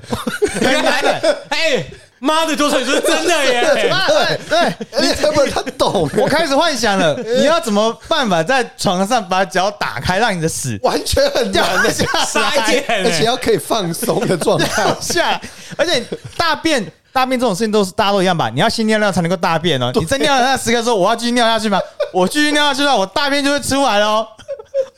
[0.60, 1.86] 原来的 哎。
[2.24, 3.64] 妈的，多重宇宙真的耶！
[4.06, 6.08] 对对，你根本他懂。
[6.16, 12.04] 我开始幻想了， 你要怎么办法在床上把脚打开，让你的屎完全很掉下
[12.40, 15.40] 来，而且要可以放松的状态下。
[15.76, 16.00] 而且
[16.37, 18.48] 大便大便这种事情都是大家都一样吧？
[18.54, 19.90] 你要先尿尿才能够大便哦。
[19.94, 21.80] 你在尿那时刻说我要继续尿下去吗？
[22.12, 24.24] 我继续尿下去了，我大便就会出来了。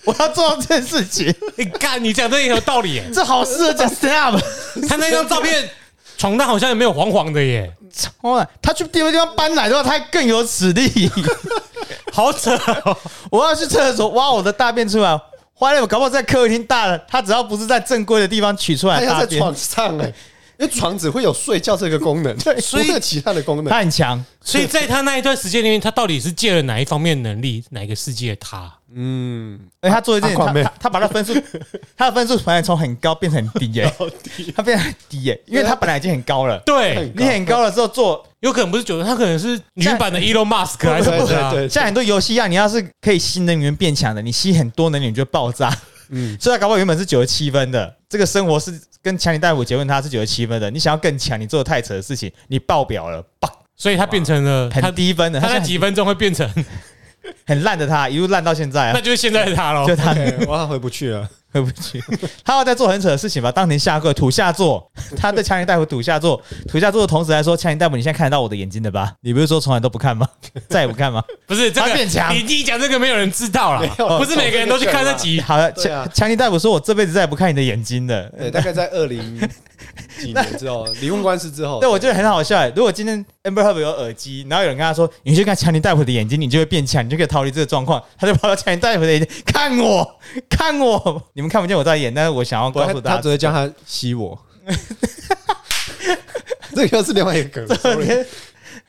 [0.05, 1.35] 我要做到这件事情。
[1.57, 3.03] 你 干，你讲这也有道理。
[3.15, 4.39] 这好适合讲 Snap。
[4.87, 5.71] 他那张照片。
[6.17, 7.73] 床单好像也没有黄黄的耶，
[8.23, 8.47] 哇！
[8.63, 11.11] 他去别的地方搬来的话，他更有此力，
[12.13, 12.59] 好扯！
[13.31, 15.21] 我要去厕所挖我的大便出来，
[15.59, 20.07] 坏了，我搞不好在客厅大了，他只要不是在正规的地方取出来，他在床上哎，
[20.59, 28.73] 因为床只会有睡觉这个功能，对， 所以其他的功能他很强，所以在他那一段时间里面，他到底是借了哪一方面能力，哪个世界他？
[28.97, 31.35] 嗯，哎，他做一件，他他把他分数，
[31.97, 33.93] 他的分数本来从很高变成很低耶，
[34.55, 36.59] 他变很低耶，因为他本来已经很高了。
[36.65, 41.35] 对，你很高了之后做，有可能不是九十，他可能是女版的 Elon Musk 还是不是？
[41.51, 45.77] 对，像很多游戏一样，你要是可以吸能源变强的，你吸很多能源就爆炸。
[46.11, 56.49] 嗯，所以他搞不好原本是九十七分的，这个生活是跟强尼大夫结婚，他是九十七分的，你想要更强，你做的太扯的事情，你爆表了，爆，所以他变成了很低分的，他在几分钟会变成。
[57.47, 59.87] 很烂的他，一路烂到现在啊，那就是现在的他喽。
[59.87, 60.15] 就他，
[60.47, 62.03] 我回不去了，回不去。
[62.45, 63.51] 他要在做很扯的事情吧？
[63.51, 69.13] 当年下跪土下座， 他在强尼大夫土下座，土下座的同时来说，强尼大夫，你现在看得到我的眼睛的吧？
[69.21, 70.29] 你不是说从来都不看吗？
[70.69, 71.23] 再也不看吗？
[71.47, 72.35] 不是，这个变强。
[72.35, 73.87] 你你讲这个没有人知道了，
[74.19, 75.41] 不是每个人都去看这集。
[75.41, 78.29] 好了，强强尼大夫说，我这辈子再也不看你的眼睛了。
[78.39, 79.41] 对，大概在二零
[80.19, 82.73] 几年之后离婚官司之后， 对我觉得很好笑哎。
[82.75, 90.19] 如果今天 Amber Heard 有耳机，然后有人跟他说：“你去看强尼戴普的眼睛，你就会变强，你就可以逃离这个状况。”他就跑到强尼戴普的眼睛看我，
[90.49, 94.39] 看我，你们看不见我在演，但是我想要告诉大家，他只会叫他吸我。
[96.75, 97.69] 这个又是另外一个梗。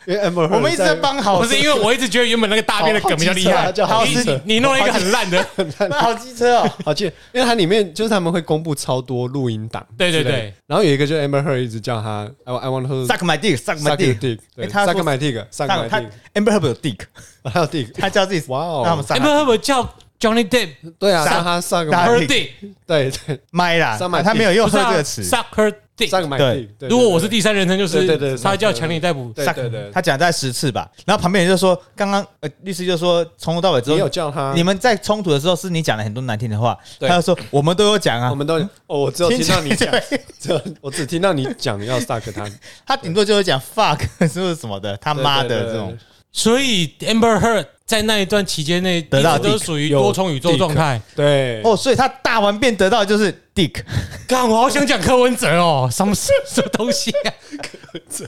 [0.08, 5.46] 因为我们一直在帮好，不是因为我一直觉得原本那个大便的梗比较厉害，好你你弄了一个很烂的，
[6.00, 15.90] 好机车哦，好记，因为它里面就是他们会公布超多录音档，对对对，然后有一个就 Amber Heard 一直叫他，I I want to suck my dick，suck my dick，suck my dick，suck my
[15.90, 17.00] dick，Amber Heard 有 dick，
[17.44, 22.50] 还有 dick，他叫自己，哇哦，Amber Heard 叫 Johnny Depp，对啊，让他 suck her dick，
[22.86, 25.74] 对对， 麦啦，他没有用 her 这个词，suck her。
[25.98, 30.86] 对，如果我是第三人称，就是他叫强尼逮捕，对对对，他讲在十次吧。
[31.06, 38.56] 然后旁边人就说，刚刚呃律师就说，从头到尾只有叫他，你们在冲突的时候是你讲了很多难听的话，他就说我们都有讲啊，我们都
[38.88, 39.90] 哦，我只有听到你讲，
[40.38, 42.46] 只我只听到你讲要 suck 他，
[42.86, 45.98] 他顶多就是讲 fuck 是不是什么的，他妈的这种。
[46.34, 51.00] 所以 Amber Heard 在那一段期间内得到都属于多重宇宙状态。
[51.16, 53.84] 对哦，所以他大完便得到就是 Dick。
[54.28, 57.30] 刚我好想讲柯文哲哦，什么什么东西啊？
[57.62, 58.28] 柯文哲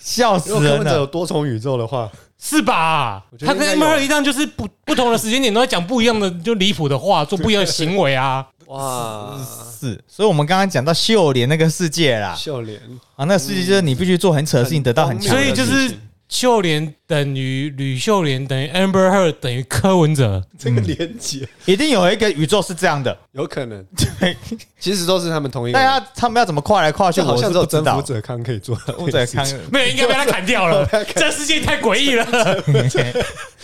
[0.00, 0.70] 笑死人了。
[0.70, 3.24] 柯文哲有多重宇宙的话，是吧？
[3.46, 8.44] 他跟 Amber Heard 一样，就是不不同的时间点都在讲不一样的就离谱的话，做不一样的行为啊。
[8.66, 9.38] 哇，
[9.80, 10.02] 是。
[10.08, 12.80] 所以我们刚刚讲到秀莲那个世界啦，秀莲
[13.14, 15.96] 啊，那个世界就是你必须做很扯的事情，得到很强，所以就是。
[16.30, 23.82] 秀莲等于吕秀莲等于 Amber Heard 等于柯文哲，这个连接一定有一个宇宙是这样的，有可能。
[24.20, 24.36] 对，
[24.78, 25.78] 其实都是他们同一个。
[25.78, 27.22] 大家他们要怎么跨来跨去？
[27.22, 28.76] 好像只有征服者康可以做。
[28.76, 30.86] 服者康 没有，应该被他砍掉了。
[31.16, 32.26] 这世界太诡异了。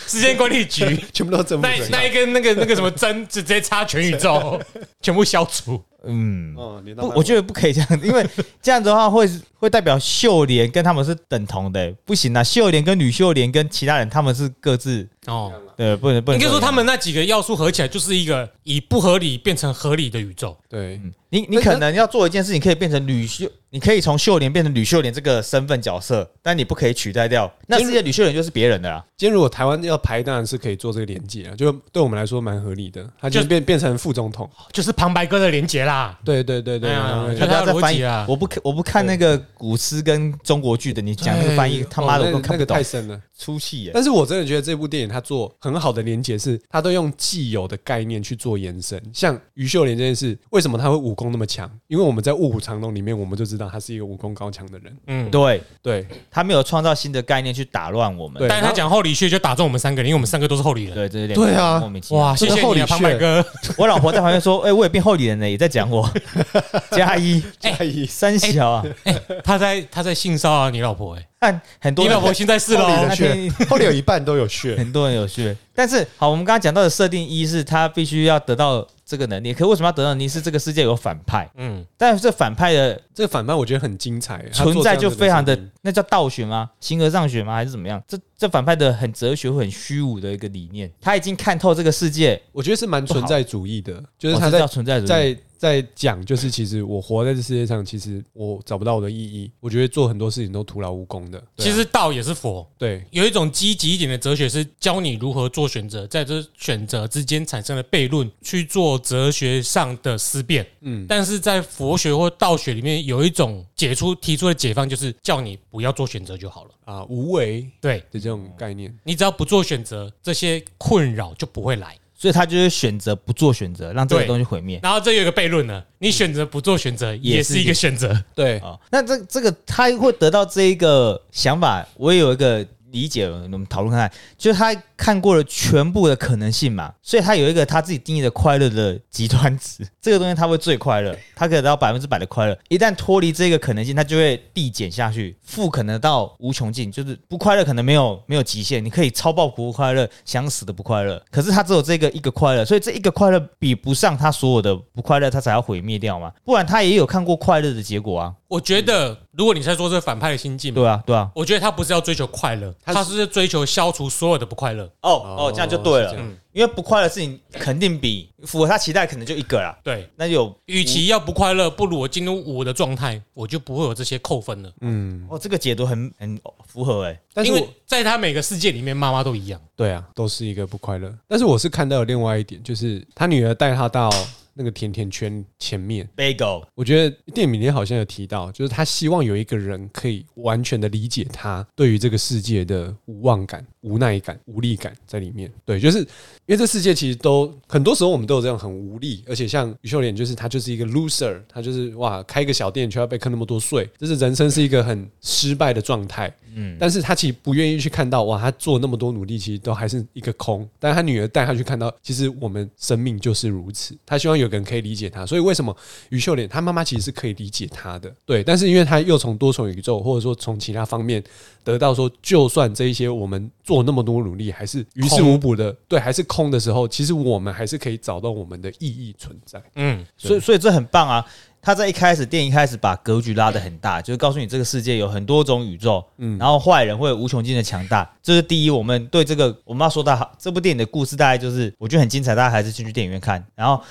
[0.06, 4.58] 时间管理局全部都征服那那一根那个那个什么针，直接插全宇宙，
[5.02, 5.78] 全部消除。
[6.06, 6.54] 嗯，
[6.96, 8.26] 不，我觉得不可以这样，因为
[8.60, 9.26] 这样子的话会
[9.58, 12.44] 会代表秀莲跟他们是等同的，不行啊！
[12.44, 16.40] 秀莲跟吕秀连跟其他人他们是各自哦，对，不能不能。
[16.40, 20.56] 应该说他们那几个要素合起来就是一个以不合理变成合理的宇宙。
[20.68, 23.46] 对，你你可能要做一件事情，可以变成吕秀。
[23.70, 29.04] 你可以从秀莲变成吕秀莲这个身份角色，但你不可以取代掉那世界吕秀莲就是别人的啦。
[29.16, 33.04] 今天如果台湾要排，当然是可以做这个连接啊，就对我们来说蛮合理的。
[33.20, 36.16] 他就变变成副总统，就是旁白哥的连接啦。
[36.24, 36.88] 对对对对，
[37.36, 38.24] 他要再翻译啊！
[38.28, 43.90] 我不我不看那个古诗跟中国剧的，你讲那个翻译他妈的我都看不懂，太深了，出戏耶。
[43.92, 49.02] 但是我真的觉得这部电影它做很好的连接，是它都用既有的概念去做延伸。
[49.12, 51.68] 像于秀莲这件事，为什么他会武功那么强？
[51.88, 54.44] 因为我们在《卧虎藏龙》里面，我们就知道他是一个武功高。
[54.44, 55.58] 高强的人，嗯，对。
[55.80, 63.42] 对，他没有创造新的概念去打乱我们，但是他讲厚礼穴就打中我们三个人，因为我们三个都是厚礼人，对，这是对啊，哇，谢谢你啊，旁白哥，
[63.78, 66.06] 我老婆在旁边说，哎，我也变厚礼人了，也在讲我，
[66.92, 67.42] 加一。
[67.58, 68.04] 加一。
[68.04, 78.86] 三小啊，哎，他在他在性骚扰你老婆，哎，但很多你老婆现在是后的穴，后里 有一半都有血，很多人有血，但是好，我们刚刚讲到的设定一是他必须要得到。
[79.06, 80.14] 这个能力，可为什么要得到？
[80.14, 86.70] 你是这个世界有反派，嗯，但是这反派的这个反派，我觉得很精彩，存在就非常的，那叫道学吗？
[86.80, 87.54] 形而上学吗？
[87.54, 88.02] 还是怎么样？
[88.08, 95.36] 这这反派的很哲学、很虚无的一个理念，他已经看透这个世界，我觉得是蛮存在主义的，就是他在存在在。
[95.64, 99.50] 在讲，就是其实我活在这世界上，其实我找不到我的意义。
[99.60, 101.42] 我觉得做很多事情都徒劳无功的。
[101.56, 110.66] 其实道也是佛，对，有一种积极一点的哲学是教你如何做选择，在这选择之间产生了悖论，去做哲学上的思辨。
[110.82, 121.96] 嗯，但是在佛学或道学里面，有一种解出提出的解放，就是叫你不要做选择就好了啊，无为对的这种概念，你只要不做选择，这些困扰就不会来。
[122.24, 124.80] 所以他就是选择不做选择，让这个东西毁灭。
[124.82, 128.18] 然后这有一个悖论呢，你选择不做选择也是一个选择。
[128.34, 132.66] 对啊，那这这个他会得到这一个想法，我也有一个。
[132.94, 134.72] 理解，我们讨论看看，就是他
[135.04, 142.58] 看过了全部的可能性嘛，所以他有一个他自己定义的快乐的极端值， 这个东西他会最快乐，他可以得到百分之百的快乐。
[142.70, 158.32] 一旦脱离这个可能性，他就会递减下去，负可能到无穷尽，就是不快乐可能没有没有极限，你可以超爆不快乐，想死的不快乐，可是他只有这个一个快乐，所以这一个快乐比不上他所有的不快乐，他才要毁灭掉嘛，不然他也有看过快乐的结果啊。
[158.48, 164.88] 我觉得，如果你在说这个反派的心境，对啊，对啊，我觉得他不是要追求快乐，他是追求消除所有的不快乐。
[165.02, 169.78] 哦哦，这样就对了，嗯，因为不快乐的事情肯定比符合他期待可能就一个啦。
[169.82, 174.72] 对，那有，与其要不快乐，不如我进入五的状态，我就不会有这些扣分了。
[174.80, 181.14] 嗯，哦，这个解读很很符合哎，因为在他每个世界里面，妈妈都一样，对啊，都是一个不快乐。
[181.28, 184.10] 但是我是看到另外一点，就是他女儿带他到。
[184.54, 186.08] 那个甜甜圈前面。
[186.16, 195.50] Bagel，我觉得电影里面好像有提到，就是他希望有一个人可以完全的理解他对于这个世界的无望感、无奈感、无力感在里面。
[195.64, 196.06] 对，就是因
[196.48, 206.32] 为这世界其实都很多时候我们都有这样很无力，而且像于秀莲，就是他就是一个 loser，他就是哇，开个小店却要被坑那么多税，就是人生是一个很失败的状态。
[206.56, 210.68] 嗯，但是他其实不愿意去看到哇，他做那么多努力，其实都还是一个空。
[210.78, 213.96] 但是他女儿带他去看到，其实我们生命就是如此。
[214.06, 215.76] 他希望有个人可以理解他，所以为什么
[216.10, 218.12] 于秀莲她妈妈其实是可以理解他的？
[218.24, 221.22] 对，但是因为他又从多重宇宙或者说从其他方面
[221.62, 229.62] 得到说，就算这一些我们做那么多努力，还是于事无补的，对，还是空的时候，其实我们还是可以找到我们的意义存在。
[229.76, 231.24] 嗯，所以所以这很棒啊。
[231.66, 238.06] 他在一开始，电影开始把格局拉得很大，就是告诉你这个世界有很多种宇宙，嗯，然后坏人会无穷尽的强大。
[238.22, 243.42] 这是第一，我们对这个我们要说到这部电影的故事，大概就是我觉得很精彩，大家还是进去电影院看。
[243.54, 243.82] 然后。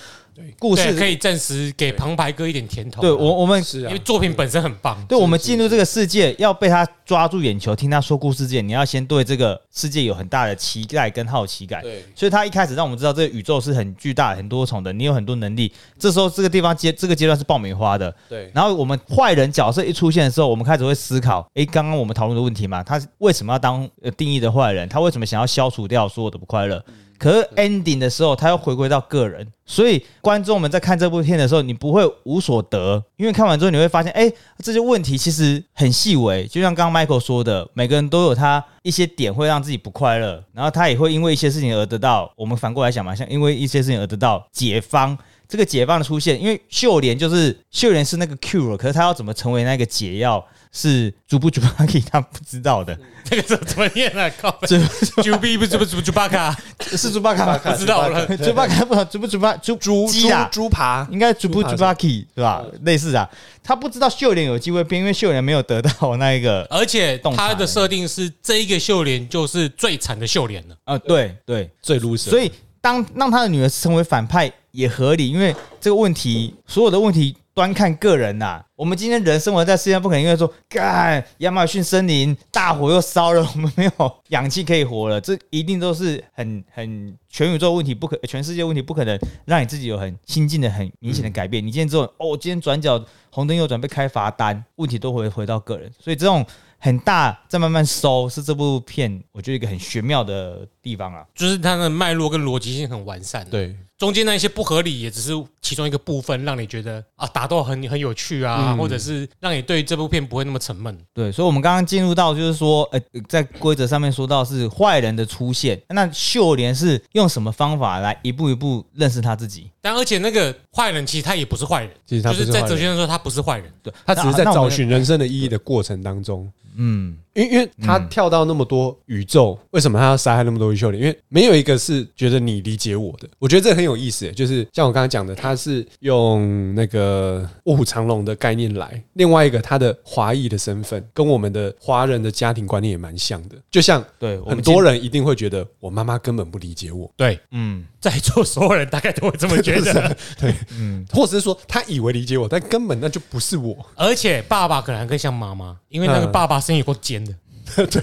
[0.59, 3.01] 故事可以证实给旁白哥一点甜头。
[3.01, 5.03] 对我，我们是因为作品本身很棒。
[5.07, 11.81] 对我们进入这个世界，要被他抓住眼球，听他说故事之前，你要先对这个世界有很大的期待跟好奇感。
[11.81, 15.71] 对，所以他一开始让我们知道这个宇宙是很巨大、很多重的，你有很多能力。
[15.99, 18.13] 这时候这个地方阶这个阶段是爆米花的。
[18.27, 24.87] 对，然后我们坏人角色一出现的时候，我们开始会思考：哎，刚刚我们讨论的问题嘛，他为什么要当定义的坏人？
[24.89, 26.83] 他为什么想要消除掉所有的不快乐？
[27.23, 42.29] 可是 ending 的时候，他要回归到个人，所以观众们在看这部片的时候，你不会无所得，因为看完之后你会发现，哎，这些问题其实很细微，就像刚刚 Michael 说的，每个人都有他一些点会让自己不快乐，然后他也会因为一些事情而得到。
[42.35, 50.45] 我们反过来想嘛，像因为一些事情而得到解放，这个解放的出现，因为秀莲就是秀莲是那个 cure，可是他要怎么成为那个解药？
[50.75, 54.27] 是朱布朱巴卡， 他不知道的，这个怎么念啊？
[54.41, 58.25] 靠，朱朱比不是不是朱巴卡，是朱巴卡，不知道了。
[58.37, 61.07] 朱巴卡不朱不朱巴朱猪鸡啊，猪扒。
[61.11, 62.65] 应该朱布朱巴卡是吧？
[62.81, 63.29] 类似啊，
[63.63, 70.75] 他不知道秀莲有机会变，因为秀莲没有得到那一个，而且他的设定是这一个秀莲就是最惨的秀莲了。
[70.85, 72.31] 啊，对对，最 loser。
[72.31, 77.35] 所以当让他的女儿成为反派也合理，因为这个问题所有的问题。
[77.53, 83.91] 端看个人呐，我们今天人生活在世界上，不可能因为说，干亚马逊森林大火又烧了， 我们没有
[84.29, 91.65] 氧气可以活了，这一定都是很很全宇宙问题，不可全世界问题，不可能让你自己有很心境的很明显的改变。
[91.65, 96.45] 你今天之后，哦，今天转角红灯又转被开罚单，问题都会回到个人，所以这种。
[96.79, 103.47] 很大，再慢慢收，是这部片我觉得一个很玄妙的地方啊，就是它的脉络跟逻辑性很完善。
[103.49, 110.95] 对，中间那一些不合理也只是其中一个部分，让你觉得啊，打斗很很有趣啊，或者是让你对这部片不会那么沉闷。
[111.13, 119.71] 对，所以，我们刚刚进入到就是说，呃，在规则上面说到是坏人的出现，那秀莲是用什么方法来一步一步认识他自己？
[119.79, 126.51] 但而且那个坏人其实他也不是坏人，其实他就是在哲学上说他不是坏人，对他只是在找寻人生的意义的过程当中。
[126.75, 130.99] 嗯，因为因为他跳到那么多宇宙，为什么他要杀害那么多宇宙人？
[130.99, 133.27] 因为没有一个是觉得你理解我的。
[133.39, 139.03] 我觉得这很有意思，就是像我刚才讲的，他是用那个卧虎藏龙的概念来。
[139.13, 143.55] 另外一个，他的华裔的身份跟我们的华人的家庭观念也蛮像的。
[143.71, 147.11] 就像对很多人一定会觉得我妈妈根本不理解我。
[147.17, 150.15] 对，嗯，在座所有人大概都会这么觉得。
[150.39, 153.73] 对，嗯，或者是说他以为理解我，但根本那就不是我。
[153.95, 156.59] 而且爸爸可能更像妈妈，因为那个爸爸。
[156.63, 157.33] 声音够尖的，
[157.75, 158.01] 对，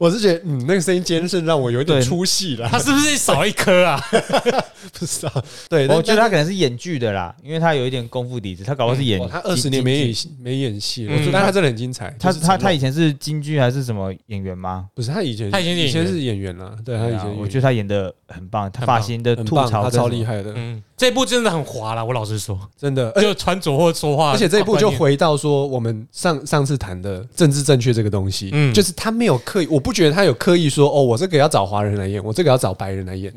[0.00, 2.68] 我是觉得，嗯，那个声音尖是让我有点出戏了。
[2.68, 4.00] 他是不是少一颗啊？
[4.98, 5.44] 不知道。
[5.68, 8.64] 对，我觉得他可能是演剧的啦，因为他有一点功夫底子。
[8.64, 11.14] 他搞的是演，他二十年没演戏，没演戏了。
[11.32, 12.14] 但他真的很精彩。
[12.18, 14.86] 他他他以前是京剧还是什么演员吗？
[14.94, 16.74] 不是，他以前他以前以前是演员了。
[16.84, 20.52] 对他以前，我觉得他演的很棒，他发型的吐槽他超厉害的。
[20.56, 20.82] 嗯。
[20.96, 33.32] 这部真的很滑啦，我老实说，真的，就穿着或说话，而且这一部就回到说我们上上次谈的政治正确这个东西，嗯，就是他没有刻意，我不觉得他有刻意说，哦，我这个要找华人来演，我这个要找白人来演，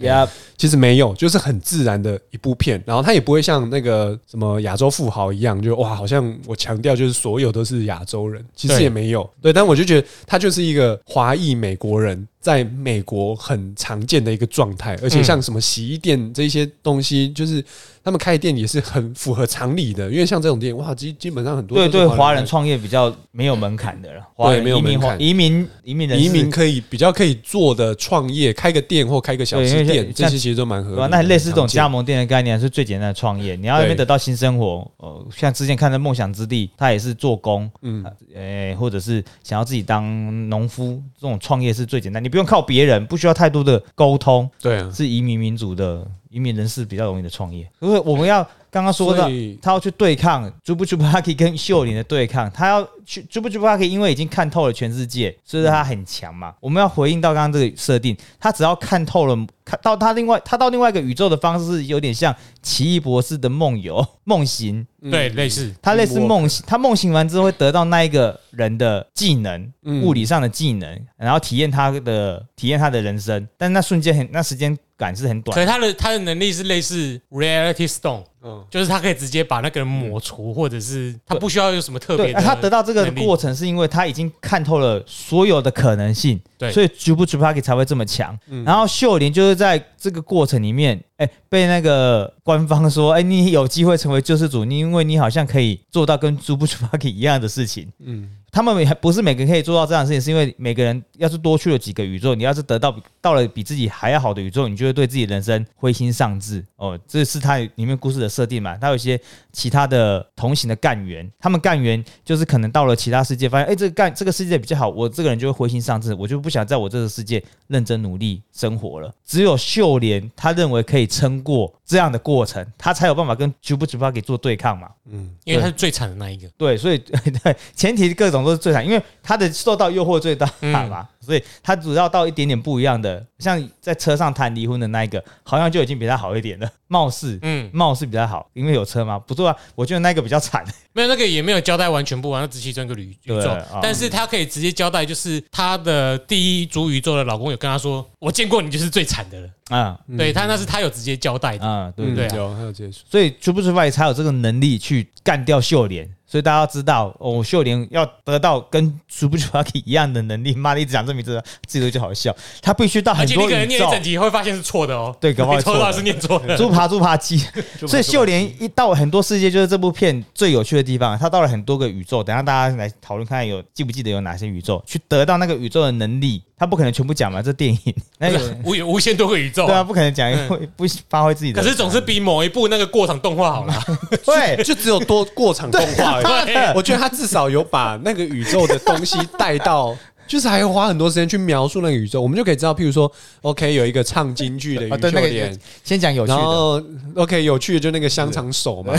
[0.58, 12.28] 其实没有，就是很自然的一部片，然后他也不会像那个什么亚洲富豪一样，就哇，好像我强调就是所有都是亚洲人，其实也没有，对，但我就觉得他就是一个华裔美国人。
[12.42, 17.64] 在美国很常见的一个状态，而且像什么洗衣店这些东西，就是
[18.02, 20.10] 他们开店也是很符合常理的。
[20.10, 31.12] 因为像这种店，哇，基基本上很多对对华人创业比较没有门槛的了，对，没有门槛，移民移民移民可以比较可以做的创业，开个店或开个小吃店，这些其实都蛮合理。
[31.12, 44.50] 那类似这种加盟店的概念是最简单的创业，你要那边得到新生活，呃，像之前看的梦想之地，他也是做工，嗯，哎，或者是想要自己当农夫，这种创业是最简单，你不用靠别人，不需要太多的沟通。
[44.62, 47.70] 对啊，是移民民族的移民人士比较容易的创业。
[47.80, 49.28] 因为我们要刚刚说到，
[49.62, 56.54] 他要去对抗朱布朱布哈基跟秀莲的对抗，他要去朱布朱布哈基，因为已经看透了全世界，所以说他很强嘛。
[56.60, 59.36] 我们要回应到刚刚这个设定，他只要看透了，
[59.66, 65.74] 看到他另外他到另外一个宇宙的方式，是有点像奇异博士的梦游 梦行，对，类似。
[65.82, 70.04] 他类似梦醒，他梦醒完之后会得到那一个人的技能，嗯。
[70.04, 75.56] 物理上的技能，然后体验他的体验他的人生，但那瞬间很那时间感是很短。
[75.56, 82.42] 可是他的他的能力是类似 Reality Stone，嗯就是他可以直接把那个人抹除，或者是他不需要有什么特对，别的。
[82.42, 88.38] 他得到这个过，程是因为他已经看透了所有的可能性，对所以 Jubu j u p a k i 才会这么强。
[88.48, 97.92] 嗯然后秀莲就是在这个过程里面，哎、被那个官方说，哎、你有机会成为救世主，你因为你好像可以做到跟 Jubu j u p a k i 一样的事情。
[98.00, 106.66] 嗯他们还不是每个人可以做到这样的事情，是因为每个人要是多去了几个宇宙，你要是得到比到了比自己还要好的宇宙，你就会对自己人生灰心丧志。
[106.76, 108.78] 哦，这是他里面故事的设定嘛。
[108.78, 109.20] 它有一些
[109.60, 119.14] 其他的同行的干员，他们干员就是可能到了其他世界，发现哎，这个干这个世界比较好，我这个人就会灰心丧志，我就不想在我这个世界认真努力生活了。
[119.26, 124.88] 只有秀莲，他认为可以撑过这样的过程，他才有办法跟 j u b a 给做对抗嘛。
[125.12, 126.48] 嗯因为他是最惨的那一个。
[126.56, 137.40] 对，所以对前提各种都是最惨，因为他的受到诱惑最大嘛，所以他只要到一点点不一样的，像在车上谈离婚的那一个，好像就已经比他好一点了，貌似。
[137.42, 139.18] 嗯，貌似比较好，因为有车嘛。
[139.18, 140.64] 不错啊，我觉得那个比较惨。
[140.94, 149.50] 没有那个也没有交代完全部完，那只其中一个宇宇宙但是他可以直接交代，就是他的第一主宇宙的老公有跟他说：“我见过你就是最惨的了。
[149.70, 151.66] 啊”对他那是他有直接交代的。
[151.66, 152.28] 啊，对不对。
[152.36, 156.10] 有还有结束，所以 b u t r 才有这个能力去干掉秀莲。
[156.30, 162.32] 所以大家要知道，哦，秀莲要得到跟 t r u b u t r 一样的能力，妈的，一直讲这名字，自己都就好笑。
[162.62, 165.16] 他必须到很而且你可能念一整集会发现是错的哦。
[165.20, 166.56] 对，搞不好 错的抽到是念错的。
[166.56, 167.38] 猪扒猪扒鸡，
[167.88, 171.18] 所以秀莲一到很多世界，就是这部片最有趣的地方。
[171.18, 176.44] 他到了很多个宇宙，等下大家来讨论看有记不记得有哪些宇宙，去得到那个宇宙的能力。
[176.60, 181.62] 他不可能全部讲嘛，这电影那个无有无限多个宇宙对啊，不可能讲，因为不发挥自己的。
[181.62, 183.84] 可是总是比某一部那个过场动画好啦。
[184.26, 186.78] 对 就只有多过场动画而已。
[186.78, 189.98] 我觉得他至少有把那个宇宙的东西带到。
[190.30, 196.80] 就是还要花很多时间去描述那个宇宙，我们就可以知道，譬如说，OK，有一个唱京剧的宇宙脸，先讲有趣的，然后
[197.16, 198.94] OK 有趣的就那个香肠手嘛，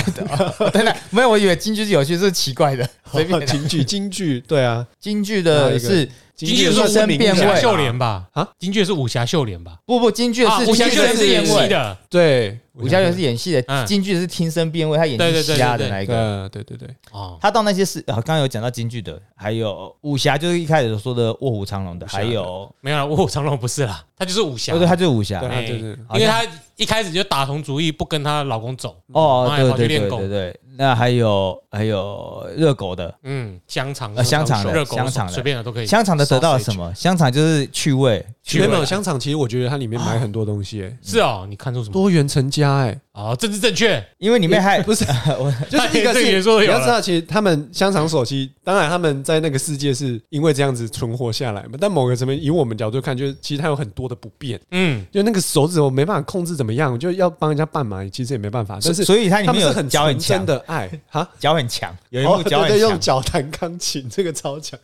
[0.72, 3.46] 等等，没有，我以为京剧是有趣，这是奇怪的，随便的。
[3.46, 6.11] 京剧京剧，对啊，京剧的是
[6.47, 8.28] 京京剧是变位秀莲吧？
[8.32, 8.43] 啊？
[8.43, 9.78] 啊，京剧是武侠秀莲吧？
[9.84, 13.86] 不不，京剧是武侠秀莲是演戏的，对，武侠秀莲是演戏的，嗯。
[13.86, 16.14] 京剧是听声辨位，他演对对对技瞎的那一个。
[16.14, 24.72] 呃，对对对，哦，他到那些是，啊，刚刚有讲到京剧的，还有武侠，就是一开始说的卧虎藏龙的，还有，没有了，卧虎藏龙不是啦，他就是武侠。
[24.74, 25.48] 对对，他就是武侠对。
[25.48, 26.42] 哎对对因为她
[26.76, 28.94] 一开始就打从主意不跟她老公走。
[29.12, 35.86] 哦，对对对对对，那还有还有热狗的，嗯，香肠的香肠的热狗香肠的随便的都可以。
[35.86, 36.92] 香肠的得到了什么？
[36.94, 38.22] 香肠就是趣味，
[38.59, 41.92] 没有香肠，其实我觉得它里面埋很多东西，哎，是哦，你看出什么？
[41.92, 44.03] 多元成家，哎，哦，政治正确。
[44.18, 45.05] 因为里面还 不是
[45.38, 51.70] 我 就是一个这个也是说得有你要知道，其实他们香肠手机，当然他们在那个世界是因为这样子存活下来嘛。
[51.80, 58.78] 但某个层面，以我们角度看，就是其实它有很多的不便，嗯，就那个手指我没办法控制怎么样，就要帮人家办嘛，其实也没办法。
[58.82, 63.01] 但是所以它里他们是面有脚很很纯真强，的爱哈，脚很强，有一哦幕脚对对，用。
[63.01, 64.78] 脚弹钢琴，这个超强。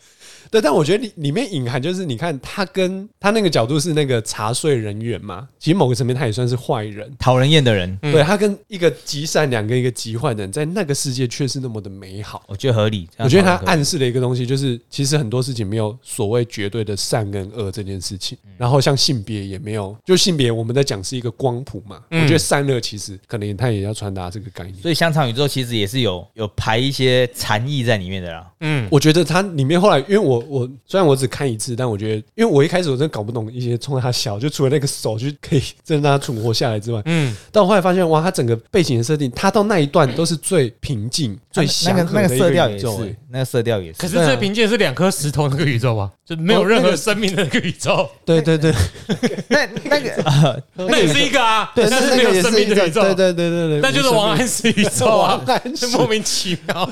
[0.51, 7.13] 对，但我觉得里里面隐含就是，你看他跟他那个角度是那个茶税人员嘛，其实某个层面他也算是坏人。
[7.19, 12.43] 讨人厌的人，嗯对他跟一个极善良跟一个极坏的人，在那个世界却是那么的美好。
[12.47, 13.09] 我觉得合理。
[13.19, 18.37] 我觉得他暗示了一个东西，就是其实很多事情没有所谓绝对的善跟恶这件事情。
[18.45, 22.01] 嗯然后像性别也没有，就性别我们在讲是一个光谱嘛。
[22.11, 24.77] 嗯我觉得善恶其实可能他也要传达这个概念。
[24.81, 28.51] 所以香肠宇宙其实也是有有排一些禅意在里面的啦。
[28.61, 43.99] 嗯，我觉得它里面后来，因为我我我虽然我只看一次，但我觉得，因为我一开始我真的搞不懂一些冲他小，就除了那个手就可以 真的让他存活下来之外，嗯，但我后来发现，哇，他整个背景的设定，他到那一段都是最平静、最那祥个那个和的一色调也个宇宙、那个色调也是。
[43.99, 48.73] 可是最平静是两颗石头那个宇宙啊，就没有任何生命的那个宇宙， 对对对，
[49.49, 56.91] 那那个呃那也是一个啊，对，那是没有生命的宇宙，对对对对对，那就是王安石宇宙啊王，安石莫名其妙。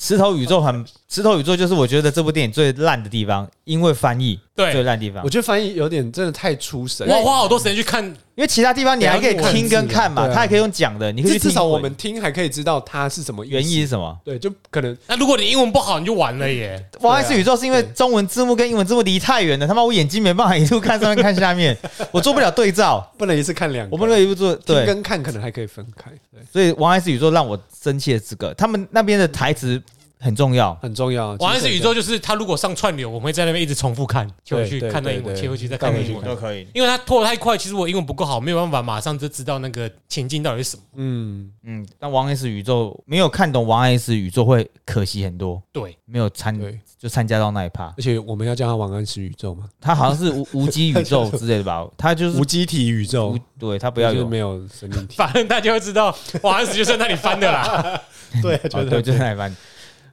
[0.00, 5.28] 石头宇宙很石头宇宙就是我觉得这部电影最烂的地方，因为翻译对最烂地方我。
[5.28, 7.06] 觉得翻译有点真的太出神。
[7.06, 10.34] 我花好多时间去看因为其他地方你还可以听跟看嘛，对啊。
[10.34, 14.18] 他还可以用讲的，你可以去至至少我文们听还可以知道它是什么原意是什么。
[14.24, 16.82] 对，就可能那如果你英文不好，你就完了耶。
[17.00, 21.20] 王安石宇宙是因为中文字幕跟英文字幕离太远了，他妈我眼睛没办法一路看上面。
[21.20, 21.76] 看下面，
[22.10, 29.82] 我做不了对照，不能一次看两个，我不能一路做听对，跟看可能还可以分开，对，所以王安石宇宙让我生气的这个，他们那边的台词
[30.20, 31.34] 很重要，很重要。
[31.40, 36.36] 王安石宇宙就是他如果上串流，我们会在那边一直重复看，切回去看到英文，对对切回去再看英文看回去看。
[36.36, 36.66] 可以。
[36.74, 40.82] 因为他拖得太快，其实我英文不够好，没有办法马上就知道那个情境到底是什么。
[40.96, 55.16] 嗯，嗯，但王安石宇宙没有看懂王安石宇宙会可惜很多，对，没有参对，就参加到那一趴，而且我们要叫他王安石宇宙嘛，他好像是无无机宇宙之类的吧， 他就是无机体宇宙，对他不要有就是没有生命体。
[55.18, 58.00] 反正大家会知道王安石就在那里翻的啦。
[58.42, 59.56] 对，对，就在那一番。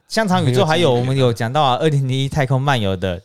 [0.08, 3.20] 香肠宇宙还有我们有讲到啊，二零零一太空漫游的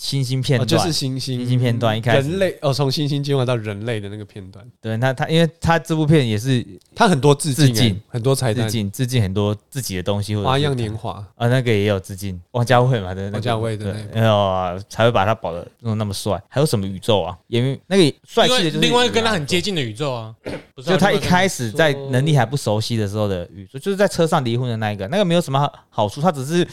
[0.00, 1.40] 星星片哦段，就是星星。
[1.40, 2.30] 星星片段一开始。
[2.30, 8.66] 人类哦，从星星进化到人类的那个片段，对他他，因为他这部片也是他很多致敬欸，致敬很多彩蛋。
[8.66, 10.74] 致，敬致敬很多自己的东西，或者花是样。
[10.74, 16.42] 年华，啊，那个也有致敬王家卫嘛的那个，王家卫的那对，呃，才会把他保的弄那么帅。
[16.48, 17.36] 还有什么宇宙啊？
[17.48, 20.34] 因为那个帅另外气的就是另外一个跟他很接近的宇宙啊，
[20.74, 26.66] 不是啊就他一开始始在能力还不熟悉的时候的宇宙，就是在车上离婚的那一个，那个没有什么好好处，他只是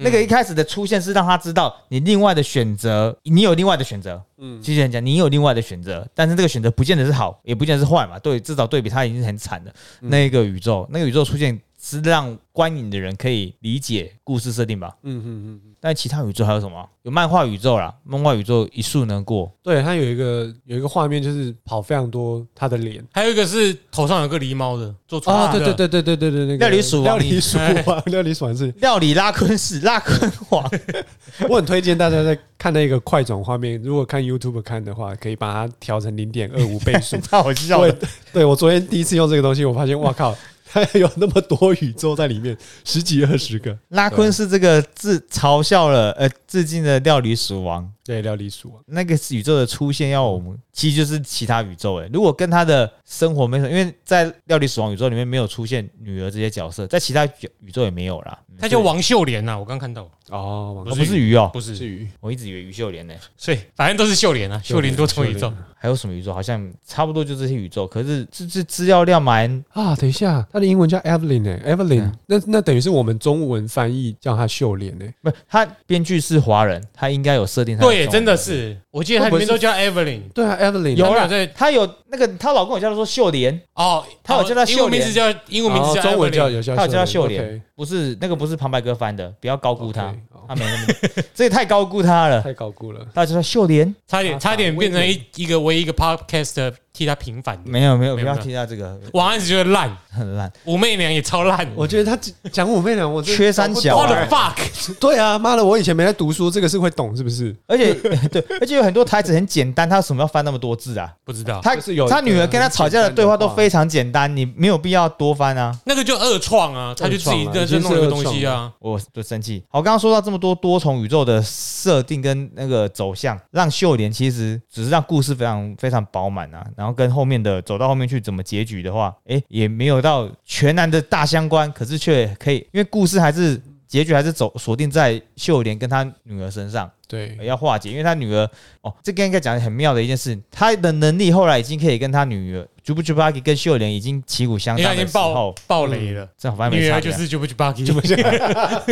[0.00, 4.22] 那个一开始的出现是让他知道你另外的选择，你有另外的选择。
[4.38, 8.18] 嗯，机器人讲你有另外的选择，但是这个选择不见得是好，也不见得是坏嘛。
[8.18, 9.72] 对，至少对比他已经很惨了。
[10.00, 14.94] 那个宇宙，那个宇宙出现是让观影的人可以理解故事设定吧。
[15.02, 16.86] 嗯嗯嗯，但其他宇宙还有什么？
[17.02, 19.50] 有漫画宇宙啦，漫画宇宙一瞬能过。
[19.62, 27.56] 对，它有一个有一个画面，就是跑非常多他的脸还有一个是头上有个狸猫的，做出啊，对对对对对对对，那个料理鼠王料理鼠
[27.86, 30.70] 王， 料理鼠王是，料理拉昆士拉昆王，
[31.48, 37.16] 我很推荐大家在看那个快转画面，如果看 YouTube 看的话，可以把它调成零点二五倍速。
[37.24, 37.96] 太好笑了。
[38.34, 40.36] 对我昨天第一次用这个东西，我发现哇靠，
[40.70, 43.76] 还 有那么多宇宙在里面，十几二十个。
[43.88, 57.24] 拉昆是这个自嘲笑了呃致敬的料理鼠王，对，料理鼠王，那个宇宙的出现要我们其实就是其他宇宙诶、如果跟他的生活没什么，因为在料理鼠王宇宙里面没有出现女儿这些角色，在其他
[57.60, 58.36] 宇宙也没有啦。
[58.58, 65.52] 他叫王秀莲呐，我刚看到，哦，王哦不是鱼哦，不是，是鱼，我一直以为于秀莲呢、所以反正都是秀莲啊，秀莲多重宇宙。
[65.82, 66.34] 还有什么宇宙？
[66.34, 72.12] 好像差不多就这些宇宙，可是这这资料量蛮啊，等一下，他的英文叫 Evelyn 哎、e v e l y 对 n 啊。
[72.26, 80.94] 那那等于是我们中文翻译叫他秀莲哎、不，他编剧是华人，他应该有设定他对，真的是，我记得他里面都叫 Evelyn 对啊，Evelyn。
[80.94, 84.90] 有啦他没有在，她有那个她老公有叫他说秀莲，哦，他有叫她英秀莲。
[84.90, 90.08] 文名字叫英文名字叫哦中文 Evelyn 叫有叫她有叫她秀莲莲，不是那个不是旁白哥翻的，不要高估她。
[90.08, 92.42] OK，好，她没那么， 这也太高估她了。
[92.42, 93.00] 太高估了。
[93.12, 97.70] 大家就说秀莲，差点差点变成一一个唯一一个 podcast 替他平反的。
[97.70, 101.66] 没有没有，不要提到这个，王安石觉得烂，很烂，武媚娘也超烂。
[101.74, 102.18] 我觉得他
[102.52, 104.54] 讲武媚娘，我真的缺三角 fuck，
[105.00, 107.56] 对啊，妈的，我以前没在读书，这个是会懂是不是？
[107.66, 107.94] 而且
[108.28, 111.10] 对，而且有很多台词很简单，他为什么要翻那么多字啊？
[111.24, 115.74] 不知道他就是有他女儿跟他吵架的对话都非常简单，你没有必要多翻啊。
[115.86, 118.70] 那个就二创啊，他就自己在这弄了个东西啊。
[118.78, 119.64] 我就生气。
[119.70, 136.90] 好，刚刚说到这么多多重宇宙的设定跟那个走向，让秀莲其实只是让故事非常非常饱满啊，然后跟后面的走到后面去怎么结局的话，诶，也没有到全然的大相关，可是却可以，因为故事还是结局还是走锁定在秀莲跟她女儿身上。
[137.08, 138.48] 对，要化解，因为他女儿
[138.82, 147.84] 哦，这个应该讲得很妙的一件事，他的能力后来已经可以跟他女儿 j u b j u b a k i 跟秀莲已经旗鼓相当的已经爆时候，爆雷了，这样反正没就是就不去 b u g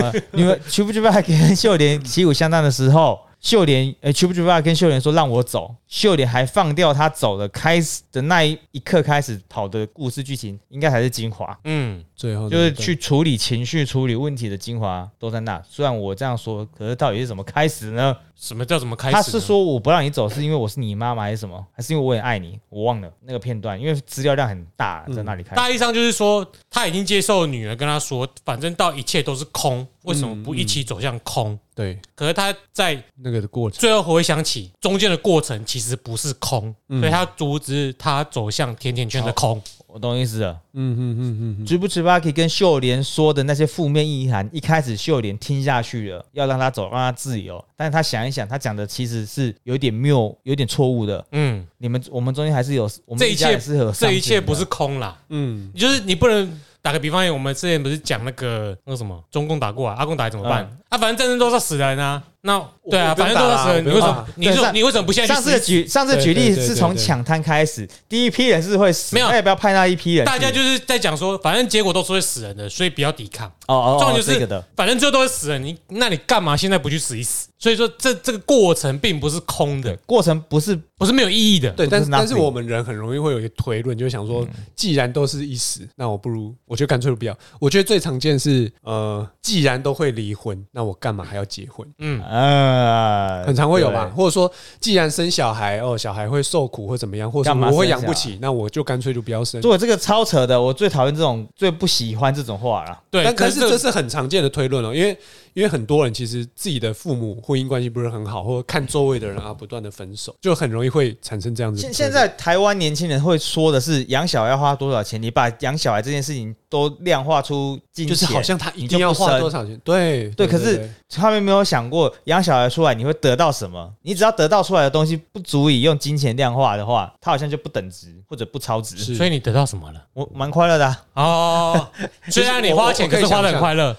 [0.03, 4.43] 呃女儿 j u b j u b a k i 跟秀莲旗鼓相当的时候，秀莲呃 j u b j
[4.43, 11.59] u b a k i 跟秀莲说让我走，秀莲还放掉他走的开始的那一一刻开始跑的故事剧情，应该才是精华。
[11.65, 15.63] 嗯，最后就是去处理情绪、处理问题的精华都在那。
[15.67, 18.15] 虽然我这样说，可是到底是怎么开始呢？
[18.41, 19.15] 什么叫怎么开始？
[19.15, 21.67] 他是说我不让你走，是因为我是你妈妈还是什么？
[21.73, 22.59] 还是因为我很爱你？
[22.69, 25.57] 我忘了那个片段，因为资料量很大，在那里看。
[25.57, 31.59] 大意上就是说，他已经接受女儿跟他说，反正到一切都是空，为什么不一起走向空？
[31.75, 39.61] 对可是他在那个的过程，最后回想起中间的过程其实不是空，嗯所以他阻止他走向甜甜圈的空。
[39.89, 40.53] 我懂意思了。
[40.75, 47.65] 嗯嗯嗯嗯嗯，j u b j u b a k 跟秀莲说的那些负面意涵，一开始秀莲听下去了，要让他走，让他自由。
[47.75, 51.25] 但是他想一想，他讲的其实是有点谬，有点错误的。
[51.33, 60.65] 嗯，你们我们中间还是有，我们这一切是有上这一切不是空啦，嗯，就是你不能打个比方，我们之前不是讲那个那个什么中共打过来，阿公打来怎么办？
[60.91, 64.27] 啊，反正战争都是要死人啊，那对啊，反正都是死人，你为什么？
[64.37, 65.35] 你说你为什么不现在？
[65.35, 70.25] 上次举上次举例是从抢滩开始，第一批人是会死，没有，那也不要派那一批人。
[70.25, 73.47] 大家就是在讲说，反正结果都是会死人的，所以不要抵抗。
[73.67, 77.49] 哦哦，重点就是，反正最后都会死人，你那你干嘛现在不去死一死？
[77.59, 81.69] 所以说，这这个过程并不是空的，过程不是不是没有意义的。
[81.73, 87.37] 对，但是但是我们人很容易会有一个推论，就想说，既然都是一死，那我不如我觉得干脆不要。
[87.61, 91.87] 我觉得最常见是，呃，既然都会离婚，那我干嘛还要结婚？
[91.99, 94.11] 嗯啊，很常会有吧？
[94.15, 99.61] 或者说，既然生小孩哦，小孩会受苦或怎么样，或者我会养不起，那我就干脆就不要生。
[99.61, 102.99] 做这个超扯的，我最讨厌这种，最不喜欢这种话了。
[103.11, 105.19] 对，但可是这是很常见的推论哦，因为。
[105.59, 111.81] 因为很多人其实自己的父母婚姻关系不是很好，或者看周围的人啊不断的分手，就很容易会产生这样子。
[111.81, 115.21] 现现在台湾年轻人会说的是养小孩要花多少钱？
[115.21, 119.77] 你把养小孩这件事情都量化出金钱，就是好像他一定要花多少钱？
[119.83, 123.93] 对对，可是他们没有想过养小孩出来你会得到什么？
[124.03, 128.97] 你只要得到出来的东西不足以用金钱量化的话，它好像就不等值或者不超值。
[129.17, 130.01] 所以你得到什么了？
[130.15, 131.89] 我蛮快乐的哦，
[132.31, 133.97] 虽然你花钱可是花的很快乐。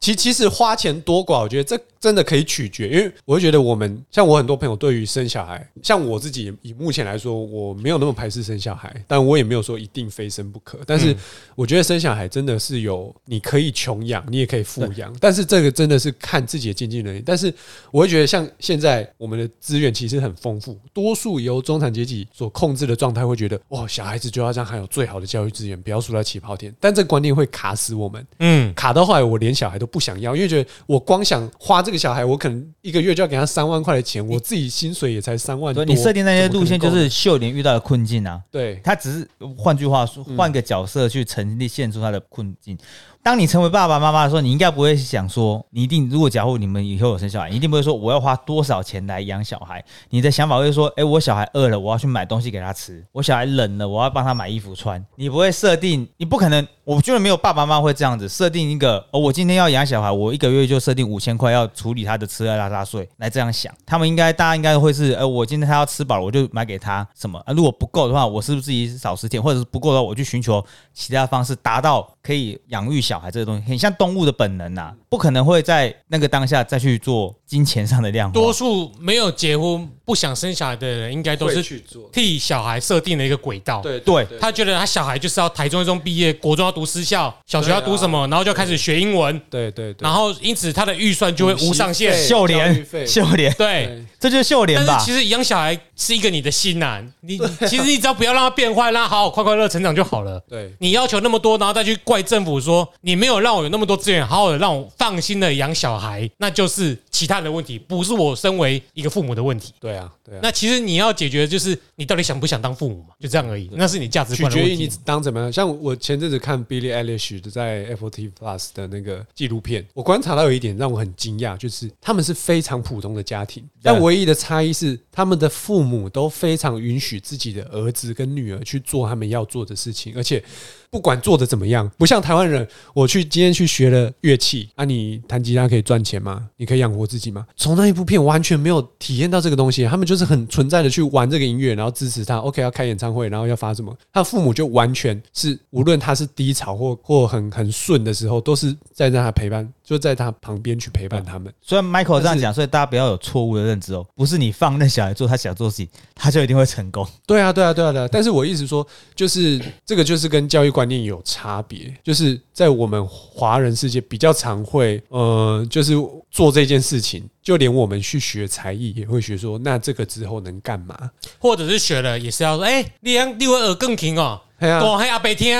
[0.00, 1.78] 其其实花钱多寡，我觉得这。
[2.00, 10.78] 真的可以取决，因为我会觉得我们像我很多朋友对于生小孩，像我自己以目前来说，我没有那么排斥生小孩，但我也没有说一定非生不可。
[10.86, 11.14] 但是
[11.54, 17.22] 我觉得生小孩真的是有你可以穷养，你也可以富养，但是这个真的是看自己的经济能力。
[17.22, 17.52] 但是
[17.90, 26.74] 我会觉得像现在我们的资源其实很丰富，多数由中产阶级所控制的状态，会觉得哇，小孩子就要让他有最好的教育资源，不要输在起跑点。
[26.80, 31.90] 但这个观念会卡死我们，嗯，卡到后来我连小孩都不想要，因为觉得我光想花这。
[31.90, 35.84] 个小孩，我可能一个月就要给他三万块的钱，我自己薪水也才三万多。
[35.84, 38.40] 你设定那些路线，就是秀莲遇到的困境啊。
[38.48, 42.78] 对他只是换句话说，换个角色去呈现出他的困境。
[43.22, 49.84] 当你成为爸爸妈妈的时候，你应该不会想说，你一定如果假如你们以后有生小孩，一定不会说我要花多少钱来养小孩。
[50.08, 55.04] 你的想法会说，哎，我小孩饿了，我要去买东西给他吃；我小孩冷了，我要帮他买衣服穿。
[55.16, 63.70] 你不会设定，你不可能，我觉得没有爸爸妈妈会这样子设定一个，哦，我今天要养小孩，我一个月就设定五千块要处理他的吃喝拉撒睡，来这样想。
[63.84, 67.38] 他们应该，大家应该会是，呃，我今天他要吃饱了，我就买给他什么。
[67.40, 70.64] 啊，如果不够的话，我是不是自己少吃点，或者是不够的话，我去寻求
[70.94, 73.90] 其他方式达到可以养育小孩这个东西，很像。
[74.00, 78.32] 动物的本能呐，不可能会在那个当下再去做金钱上的量化。
[78.32, 83.80] 多数没有结婚不想生小孩的人，应该都是去做替小孩设定了一个轨道。
[83.80, 89.36] 对对，他觉得他小孩就是要台中一中毕业，国中要读私校，小学要读什么，然后就开始学英文。
[89.50, 92.16] 对对对，然后因此他的预算就会无上限。
[92.24, 95.02] 秀莲，秀莲，对，这就是秀莲吧？
[95.04, 97.36] 其实养小孩是一个你的心难，你
[97.68, 100.40] 其实你只要不要让他变坏，让他好好快快乐成长就好了。
[100.48, 104.20] 对，你要求那么多，然后再去怪政府说你没有让我有那么多资源。
[104.24, 109.74] 好好的让我放心的养小孩，那就是其他人的问题，不是我身为一个父母的问题。
[109.80, 110.40] 对啊，对啊。
[110.42, 113.68] 那其实你要解决的就是你到底想不想当父母嘛，就这样而已。
[113.72, 115.52] 那是你价值观取决于你当怎么样。
[115.52, 130.42] 像我前阵子看 Billie Eilish 的在 Apple TV Plus 的那个纪录片，我观察到有一点让我很惊讶，就是他们是非常普通的家庭，但唯一的差异是他们的父母都非常允许自己的儿子跟女儿去做他们要做的事情，而且。
[130.90, 136.48] 不管做的怎么样，不像台湾人，我去今天去学了乐器，啊，你弹吉他可以赚钱吗？
[136.56, 137.46] 你可以养活自己吗？
[137.54, 142.38] 从那一部片完全没有体验到这个东西，他们就是很存在的去玩这个音乐，然后支持他。
[142.38, 143.96] OK，要开演唱会，然后要发什么？
[144.12, 149.72] 他父母就完全是，无论他是低潮或或很很顺的时候，都是在让他陪伴。
[149.90, 151.52] 就在他旁边去陪伴他们。
[151.60, 154.06] 虽然 Michael 这样讲，所以大家不要有错误的认知哦。
[154.14, 157.04] 不是你放任小孩做他想做的事情，他就一定会成功。
[157.26, 158.08] 对啊，对啊，对啊，对啊。
[158.08, 158.86] 但是我意思说，
[159.16, 161.92] 就是这个就是跟教育观念有差别。
[162.04, 165.94] 就是在我们华人世界比较常会，呃，就是
[166.30, 171.10] 做这件事情，就连我们去学才艺也会学说，那这个之后能干嘛？
[171.38, 174.40] 或者是学了也是要说，哎，你让你会耳更听哦。
[174.60, 175.56] 我还阿北听，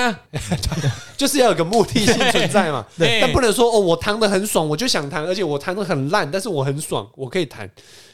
[1.17, 2.85] 就是要有个目的性存在嘛。
[2.99, 7.67] 但不能说哦，我弹的很爽，我就想弹，而且我弹的很烂，但是我很爽，我可以弹。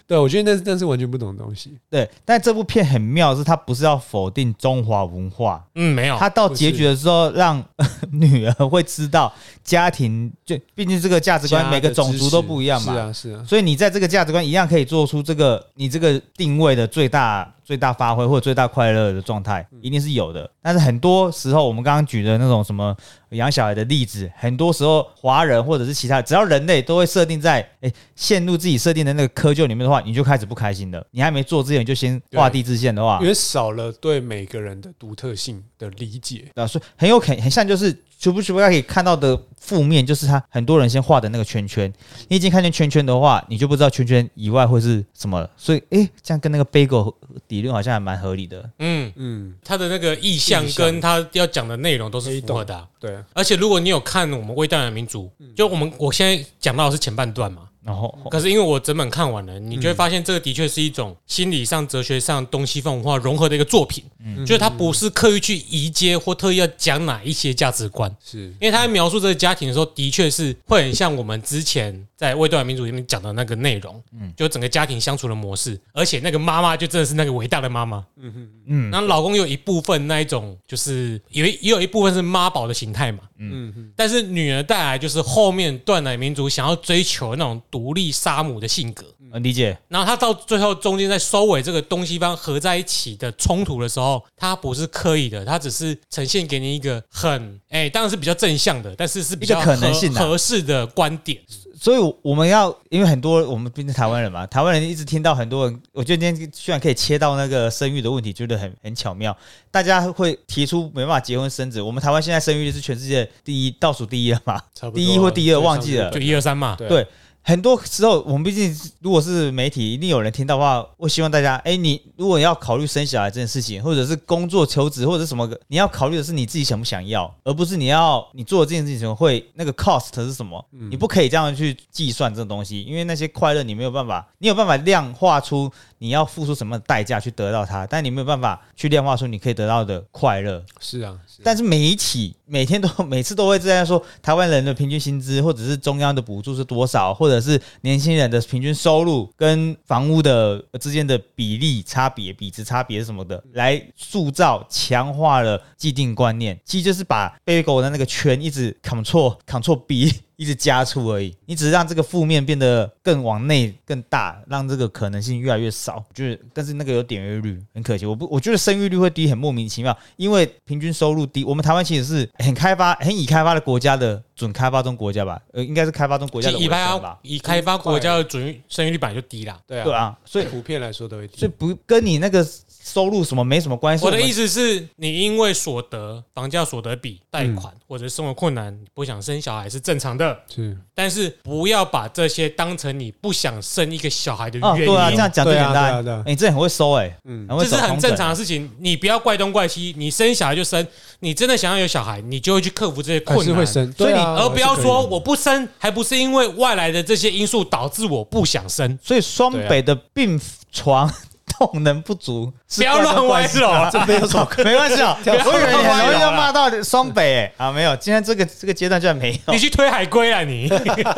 [0.07, 1.77] 对，我觉得那那是完全不同的东西。
[1.89, 5.63] 对，但这部片很妙，是它不是要否定中华文化。
[5.75, 6.17] 嗯，没有。
[6.17, 7.61] 它到结局的时候，让
[8.11, 9.33] 女儿会知道
[9.63, 12.93] 家庭，就毕竟这个价值观，每个种族都不一样嘛。
[12.93, 13.43] 是啊，是啊。
[13.45, 17.53] 所以你在这个价值观一样可以做出这个你这个定位的最大。
[17.67, 22.95] 最大发挥或者最大快乐的状态一定是有的，但是很多时候我们刚刚举的那种什么
[23.31, 31.05] 养小孩的例子，很多时候华人或者是其他只要人类都会设定在哎陷入自己设定的那个窠臼里面的话，你就开始不开心了。
[31.11, 36.49] 你还没做之前就先画地自限的话，因为少了对每个人的独特性的理解。
[36.55, 41.91] 啊，所以很有可能很像就是全部全部可以看到的负面，就是他很多人先画的那个圈圈。
[42.27, 45.49] 你已经看见圈圈的话，你就不知道圈圈以外会是什么了。
[45.55, 47.13] 所以，哎，这样跟那个 bagel
[47.47, 48.69] 理论好像还蛮合理的。
[48.79, 52.87] 嗯嗯，他的那个意向跟他要讲的内容都是符合的。
[52.99, 57.63] 对，而且如果你有看我们《微淡的民族》，就我们我现在讲到的是前半段嘛。
[57.87, 64.03] 然后，可是因为我整本看完了，你就会发现这个的确是一种心理上、哲学上东西方文化融合的一个作品。
[64.19, 74.03] 嗯，就是他不是刻意去移接或特意要讲哪一些价值观，是因为他在描述这个家庭的时候，的确是会很像我们之前在《未断民主》里面讲的那个内容。
[74.11, 78.05] 嗯，就整个家庭相处的模式，而且那个妈妈就真的是那个伟大的妈妈。
[78.17, 83.19] 嗯嗯嗯，然后老公有一部分那一种，就是有也有一部分是妈宝的形态嘛。
[83.37, 87.61] 嗯嗯，但是女儿带来就是后面断奶民族想要追求那种。
[87.77, 89.05] 独立杀母的性格，
[89.39, 89.77] 理解。
[89.87, 101.39] 然后他到最后中间在收尾这个东西方合在一起的冲突的时候，他不是刻意的，他只是呈现给你一个很哎，当然是比较正向的，但是是比较可能性合适的观点。
[101.79, 109.37] 所以我们要，因为很多我们毕竟台湾人嘛，台湾人一直听到很多人，我觉得今天居然可以切到那个生育的问题，觉得很很巧妙。
[109.69, 114.59] 大家会提出没办法结婚生子，我们台湾现在生育率是全世界第一，倒数第一了嘛？
[114.95, 116.75] 第一或第二忘记了，就一二三嘛。
[116.75, 117.05] 对。
[117.47, 120.85] 很多时候，我们毕竟如果是媒体，一定有人听到的话。
[120.97, 130.61] 我希望大家，哎，你如果要考虑生小孩这件事情，或者是工作求职，或者什么，你要考虑的是你自己想不想要，而不是你要你做这件事情会那个 cost 是什么？
[130.91, 140.63] 你不可以这样去计算这种东西，因为那些快乐你没有办法，你有办法量化出你要付出什么代价去得到它，但你没有办法去量化出你可以得到的快乐。
[140.79, 160.13] 是啊，但是媒体每天都 每次都会这样说，台湾人的平均薪资，或者是中央的补助是多少，或者是年轻人的平均收入跟房屋的之间的比例差别、比值差别什么的，来塑造、强化了既定观念，其实就是把背狗的那个圈一直 Ctrl Ctrl B。
[160.37, 166.03] 一直加粗而已，你只是让这个负面变得更往内更大，让这个可能性越来越少。
[166.13, 168.05] 就是，但是那个有点阅率，很可惜。
[168.05, 169.97] 我不，我觉得生育率会低，很莫名其妙。
[170.15, 175.41] 因为平均收入低，我们台湾其实是很开发、很已开发的国家的准开发中国家吧？
[175.53, 179.59] 呃，应该是开发中国家的已开发已开发国家的准生育率本来就低啦。
[179.65, 181.37] 对啊，对啊，所以普遍来说都会低。
[181.39, 182.47] 所以不跟你那个。
[182.93, 184.05] 收入什么没什么关系。
[184.05, 190.37] 我的意思是你因为所得、房价所得比、贷款或者生活困难，不想生小孩是正常的。
[190.53, 194.85] 是，但是不要把这些当成你不想生一个小孩的原因。
[194.85, 196.23] 对啊，这样讲最简单。
[196.25, 198.71] 你这很会收哎，嗯，这是很正常的事情。
[198.79, 200.85] 你不要怪东怪西，你生小孩就生。
[201.19, 203.65] 你真的想要有小孩，你就会去克服这些困难。
[203.65, 208.97] 所以你而不要说我不生，还不是因为外来的这些因素导致我不想生。
[209.03, 210.39] 所以双北的病
[210.71, 211.11] 床。
[211.57, 215.17] 动能不足， 不要乱歪了，这没有错，没关系啊。
[215.25, 219.53] 我以为你很容易要骂到双北啊，没有，今天这个这个阶段居然没有。
[219.53, 220.69] 你去推海龟啊你？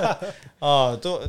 [0.60, 1.22] 哦，都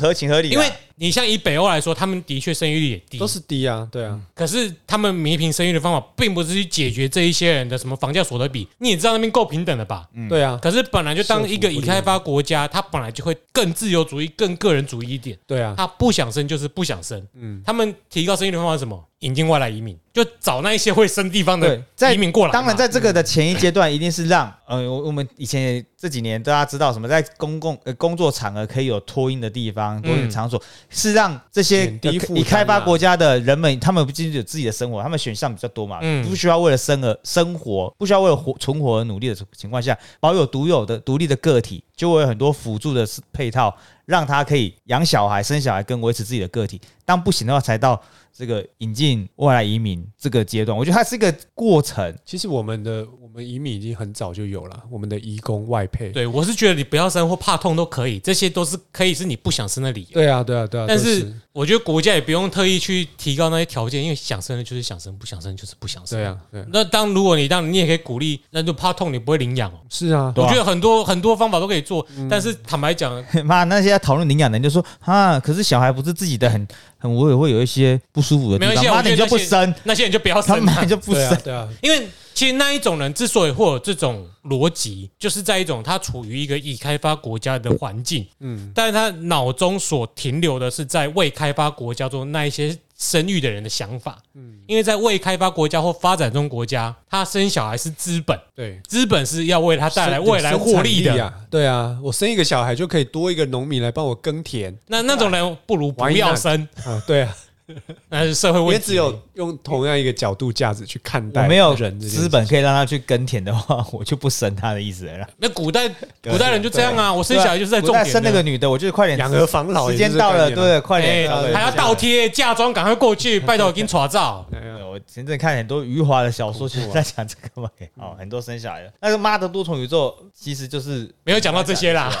[0.00, 0.66] 合情合理，因为。
[1.02, 4.16] 你像以北欧来说，他们的确生育率也低，都是低啊，对啊。
[4.36, 10.08] 可是他们弥平生育的方法，并不是去解决这一些人的什么房价所得比，你也知道那边够平等的吧？
[10.14, 10.56] 嗯，对啊。
[10.62, 15.36] 可是本来就当一个已开发国家，他本来就会更自由主义、更个人主义一点。
[15.44, 17.20] 对啊，他不想生就是不想生。
[17.34, 19.04] 嗯，他们提高生育的方法是什么？
[19.22, 21.80] 引进外来移民，就找那一些会生地方的
[22.12, 22.52] 移民过来。
[22.52, 30.60] 当然，在这个的前一阶段，一定是让呃，我我们以前这几年大家知道什么，在公共呃工作场合可以有托婴的地方、托婴场所，
[30.92, 31.72] 是让这些。
[31.72, 31.98] 些
[32.34, 43.74] 已开发国家的人们，他们不仅仅有自己的生活，他们选项比较多嘛，不需要为了生而生活，不需要为了活存活而努力的情况下，保有独有的独立的个体，就会有很多辅助的配套，
[44.04, 46.80] 让他可以养小孩、生小孩跟维持自己的个体。
[47.04, 48.00] 当不行的话，才到
[48.36, 50.76] 这个引进外来移民这个阶段。
[50.76, 52.14] 我觉得它是一个过程。
[52.24, 53.06] 其实我们的。
[53.32, 56.10] 我们移民已经很早就有了，我们的移工外配。
[56.10, 60.12] 对，我是觉得你不要生或怕痛都可以，这些都是可以是你不想生的理由。
[60.12, 60.84] 对啊，对啊，对啊。
[60.86, 66.18] 但是我觉得国家也不用特意去提高那些条件，因为想生的就是想生，不想生就是不想生。
[66.18, 66.62] 对啊，对。
[66.70, 69.80] 那当如果你当你也可以鼓励，那就怕痛你不会领养哦。
[69.88, 76.68] 是啊，我觉得很多很多方法都可以做，但是坦白讲， 妈那些讨论领养的人就说啊，可是小孩不是自己的，很很
[77.10, 82.06] 我也会有一些不舒服的地方，妈你就不生，那些人就不要生，嘛，就不生，对啊，因为。
[82.34, 106.68] 其实那一种人之所以会有这种逻辑，就是在一种他处于一个已开发国家的环境，嗯，但是他脑中所停留的是在未开发国家中那一些生育的人的想法，嗯，因为在未开发国家或发展中国家，他生小孩是资本，对，资本是要为他带来未来获利的，对啊，我生一个小孩就可以多一个农民来帮我耕田，那那种人不如不要生。
[106.84, 107.36] 啊，对啊。
[108.08, 108.84] 那是社会问题。
[108.84, 115.26] 只有用同样一个角度价值去看待，没有人资本可以让他去耕田的话，我就不生他的意思了。
[115.38, 115.88] 那古代
[116.22, 118.06] 古代人就这样啊，我生小孩就是在种田。
[118.06, 124.46] 生那个女的，我就是快点养儿防老，时间到了，对，快点，还要倒贴嫁妆，赶快过去，拜托给你撮照。
[124.92, 127.70] 我前阵看很多余华的小说，就是在讲这个嘛。
[127.96, 132.12] 哦，很多生小孩的那个妈的多重宇宙，其实就是没有讲到这些啦，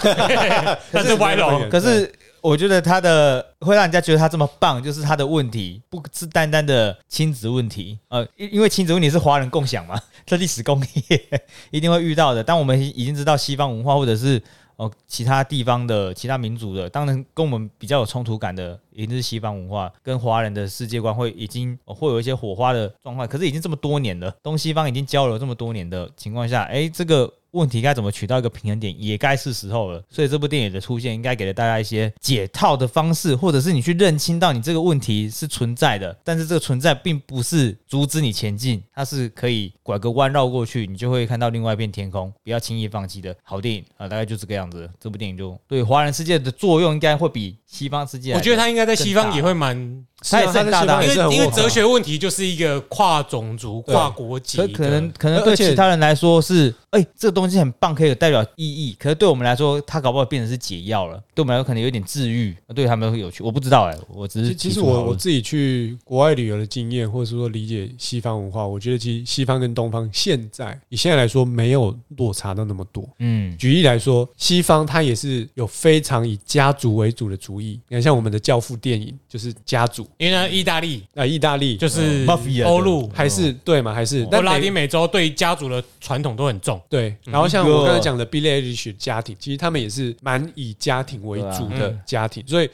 [0.90, 1.68] 那是歪楼。
[1.68, 2.10] 可是
[2.42, 7.98] 我觉得他的会让人家觉得他这么棒，就是他的问题不是单单的亲子问题。
[8.08, 11.40] 呃，因因为亲子问题是华人共享嘛， 这历史工业
[11.70, 12.44] 一定会遇到的。
[12.44, 14.42] 当我们已经知道西方文化或者是。
[14.76, 23.28] 哦，其他地方的其他民族的，当然跟我们比较有冲突感的，一定是西方文化跟华人的世界观会已经会有一些火花的状况。
[23.28, 27.30] 可是已经这么多年了，东西方已经交流这么多年的情况下，哎，这个。
[27.52, 30.02] 问题该怎么取到一个平衡点，也该是时候了。
[30.10, 42.32] 所以这部电影的出现，应该给了大家一些解套的方式，或者是你去认清到你这个问题是存在的，但是这个存在并不是阻止你前进，它是可以拐个弯绕过去，你就会看到另外一片天空。
[42.42, 44.88] 不要轻易放弃的好电影啊，大概就这个样子。
[44.98, 50.04] 这部电影就对华人世界的作用，应该会比西方世界，我觉得它应该在西方也会蛮。
[50.24, 58.96] 他也是大大，因为因为哲学问题就是一个跨种族、跨国籍，可能可能对其他人来说是，哎，这个东西很棒，可以有代表意义。
[58.98, 61.22] 可是对我们来说，它搞不好变成是解药了。
[61.34, 63.42] 对我们来说，可能有点治愈，对他们会有趣。
[63.42, 73.08] 我不知道哎，我只是其实我我自己去国外旅游的经验，或者是说理解西方文化，我觉得其实西方跟东方现在以现在来说没有落差到那么多。
[73.18, 77.80] 嗯，举例来说，西方它也是有非常以家族为主的主义。
[77.88, 80.06] 你看，像我们的教父电影就是家族。
[80.18, 82.26] 因为呢，意大利啊，意大利就是
[82.64, 83.92] 欧陆还是对嘛？
[83.92, 86.80] 还是但拉丁美洲对家族的传统都很重。
[86.88, 92.70] 对，然后像我刚才讲的 Billie Eilish 家庭，其实他们也是蛮以家庭为主的家庭，所以。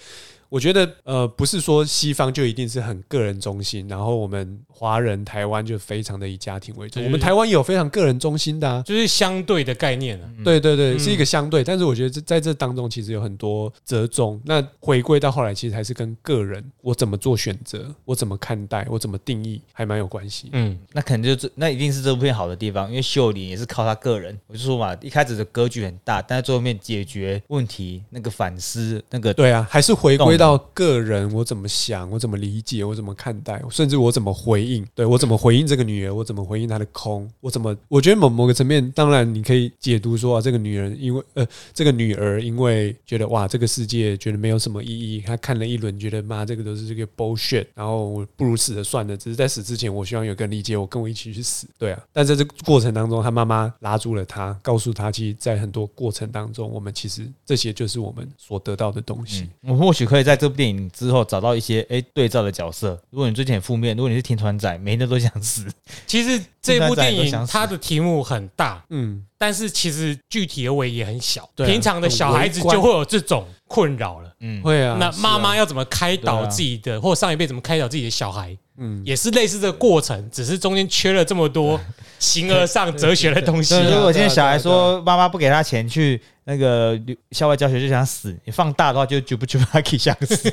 [0.49, 7.03] 我觉得呃，不是说西方就一定是很个人中心，然后我们华人台湾就非常的以家庭为主。
[7.03, 10.29] 我们台湾也有非常个人中心的，啊就是相对的概念啊。
[10.45, 14.41] 对对对，是一个相对，但是我觉得这在这当中其实有很多折中。
[14.45, 20.49] 那回归到后来，其实还是跟个人我怎么做选择，我怎么看待，我怎么定义，还蛮有关系。
[20.53, 24.39] 嗯，那肯定就是那一定是这部片好的地方，因为秀玲也是靠他个人。
[24.47, 31.31] 我就说嘛，一开始的格局很大，但在最后面解决问题那个反思那个对啊，还是回归到个人。
[31.35, 34.87] 我怎么想，我怎么理解，我怎么看待，甚至我怎么回应？
[34.95, 36.15] 对我怎么回应这个女儿？
[36.15, 37.29] 我怎么回应她的空？
[37.41, 37.77] 我怎么？
[37.89, 49.17] 我觉得某某个层面，当然你可以解读说啊，这个女人因为呃，这个女儿因为觉得哇，这个世界觉得没有什么意义，她看了一轮，觉得妈，这个都是这个 bullshit，然后我不如死了算了。
[49.17, 51.67] 只是在死之前，我希望有个人理解我，跟我一起去死。
[51.77, 59.49] 对啊，但在这个过程当中，她妈妈拉住了她，告诉她，其实，在很多过程当中，我们其实这些就是我们所得到的东西。
[59.63, 61.09] 我或许可以在这部电影之。
[61.09, 62.91] 后找到一些哎对照的角色。
[63.09, 65.67] 如果你最近很负面，如果你是听团仔，每天都想死。
[66.07, 71.49] 其实这部电影它的题目很大，嗯，但是其实具体的尾也很小。
[71.57, 74.99] 平常的小孩子就会有这种困扰了，嗯，会啊。
[75.01, 78.55] 那妈妈要怎么开导自己的，或上一辈怎么开导自己的小孩？
[78.77, 81.81] 嗯，也是类似的过程，只是中间缺了这么多
[82.19, 83.75] 形而上哲学的东西。
[83.81, 86.21] 如果今天小孩说妈妈不给他钱去。
[86.49, 86.99] 那个
[87.33, 90.51] 校外教学就想死，你放大的话就就不就可以想死，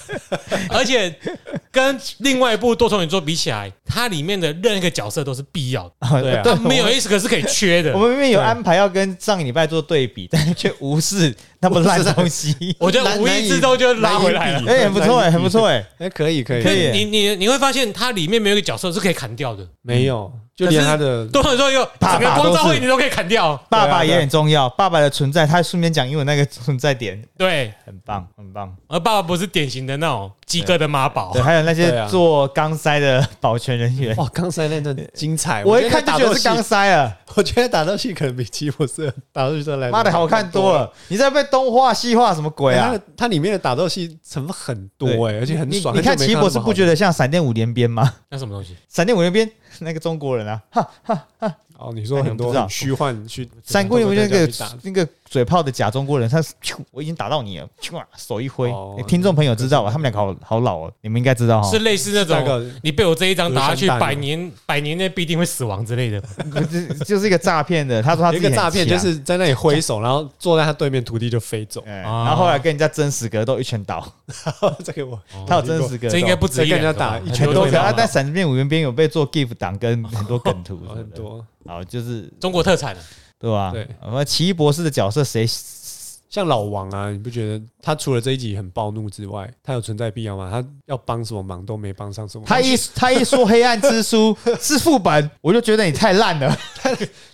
[0.68, 1.10] 而且
[1.70, 7.94] 跟另外一部多重宇宙比起来，它里面的任何一个角色都是必要的，对啊，没有意思，可是可以缺的。
[7.94, 12.54] 我们明明有安排要跟上个礼拜做对比，但是却无视那么烂东西。
[12.78, 16.90] 我觉得无意之中就拉回来了，哎，很不错哎，很不错哎，哎，可以可以可以。
[16.90, 20.30] 你你你会发现它里面没有一个角色是可以砍掉的，没有。
[20.54, 28.74] 就连他的多重宇宙有整个光照会你都可以砍掉，爸爸也很重要，爸爸的存在，他顺便讲英文那个存在点，对，很棒很棒。
[28.88, 40.92] 而爸爸不是典型的那种及格的妈宝，对，还有那些做钢塞的保全人员，哇，钢塞那段精彩，我一看就觉得是钢塞啊， 我觉得打斗戏可能比吉普斯打斗戏来妈的好看多了。
[41.08, 42.98] 你在被东画西画什么鬼啊？
[43.16, 45.96] 它里面的打斗戏成分很多哎，而且很爽。
[45.96, 48.14] 你看奇博士不觉得像闪电五连鞭吗？
[48.30, 48.76] 那什么东西？
[48.88, 49.50] 闪电五连鞭。
[49.78, 51.56] 那个中国人啊，哈哈哈！
[51.82, 54.52] 哦，你说很多虚幻虚， 三国里面那个
[54.82, 55.08] 那个。
[55.32, 56.44] 嘴炮的假中国人，他
[56.90, 57.66] 我已经打到你了，
[58.18, 58.70] 手一挥，
[59.08, 59.90] 听众朋友知道吧？
[59.90, 66.20] 他们两个好好老哦，你们应该知道哈，是类似那种，你被我这一张打下去， 百年百年内必定会死亡之类的，
[66.70, 68.02] 就就是一个诈骗的。
[68.02, 74.06] 他说他一个诈骗，就是在那里挥手，然后坐在他对面，徒弟就飞走，然后后来跟人家真实格斗，一拳倒。
[74.84, 77.66] 这个我，他有真实格斗，这应该不止跟人家打一拳多。
[77.70, 82.96] 他在闪电五元边有被做 GIF 档跟很多梗图，很多，好就是中国特产。
[83.38, 83.72] 对吧？
[83.72, 85.44] 对，我们奇异博士的角色谁
[86.32, 90.48] 像老王啊，你不觉得他除了这一集很暴怒之外，他有存在必要吗？
[90.50, 92.44] 他要帮什么忙都没帮上什么。
[92.46, 96.56] 他一他一说黑暗之书 是副本，我就觉得你太烂了，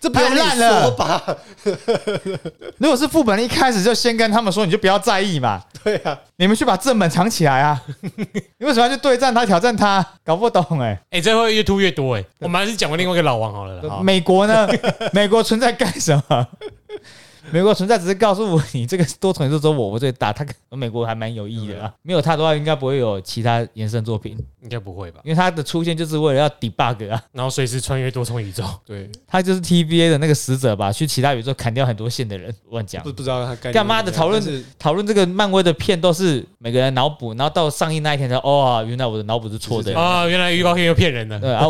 [0.00, 1.22] 这太烂了吧？
[2.78, 5.62] 如果是副本，一开始就先跟他们说，你就不要在意嘛。
[5.84, 7.80] 对啊，你们去把正本藏起来啊！
[8.58, 10.04] 你为什么要去对战他、挑战他？
[10.24, 12.24] 搞不懂哎哎，这会越突越多哎。
[12.40, 14.02] 我们还是讲过另外一个老王好了。
[14.02, 14.68] 美国呢？
[15.14, 16.48] 美国存在干什么？
[17.52, 21.92] 美国存在只是告诉我，你这个多重宇宙只有我我最大，他美国还蛮有意义的啊。
[22.02, 25.20] 没有他的话，应该不会有其他延伸作品，应该不会吧？
[25.24, 28.64] 因为他的出现就是为了要 debug 啊，然后随时穿越多重宇宙。
[28.84, 32.54] 对，他就是 TVA 的那个使者吧，去其他宇宙砍掉很多线的人。
[32.70, 41.38] 乱讲，不不知道他干嘛的讨论讨论这个漫威的片都是每个人脑补，然后到上映那一天才哦，原来我的脑补是错的啊，原来预告片又骗人的。
[41.38, 41.66] 对啊，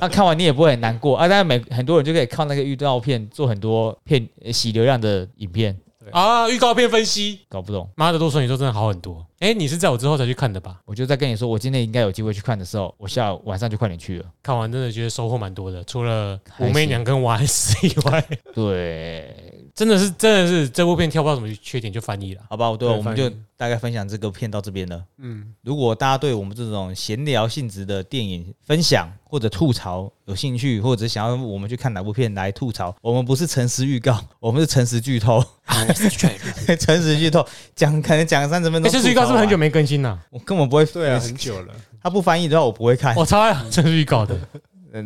[0.00, 5.78] 那 看完你也不会很难过啊，但是每很多人就可以靠那个预告片做很多骗洗流量的影片。
[6.10, 6.48] 啊！
[6.48, 9.26] 预告片分析搞不懂，妈的，多说你说真的好很多。
[9.40, 10.80] 哎，你是在我之后才去看的吧？
[10.86, 14.24] 我就在跟你说，我今天应该有机会去看的时候，我下午晚上就快点去了。
[14.42, 22.76] 看完真的觉得收获蛮多的，除了武媚娘跟瓦斯以外，对，真的是真的是这部片挑不到什么缺点就翻译了，好吧？
[22.76, 25.00] 对，我们就大概分享这个片到这边了。
[25.18, 35.40] 嗯，如果大家对我们这种闲聊性质的电影分享或者吐槽有兴趣，或者想要我们去看哪部片来吐槽，我们不是诚实预告， 我们是诚实剧透。
[36.80, 38.90] 诚实剧透，讲可能讲三十分钟。
[38.90, 40.18] 诚实预告是不是很久没更新了？
[40.30, 40.84] 我根本不会。
[40.86, 41.72] 对啊，很久了。
[42.02, 43.14] 他不翻译的话，我不会看。
[43.14, 44.36] 我超爱诚实预告的。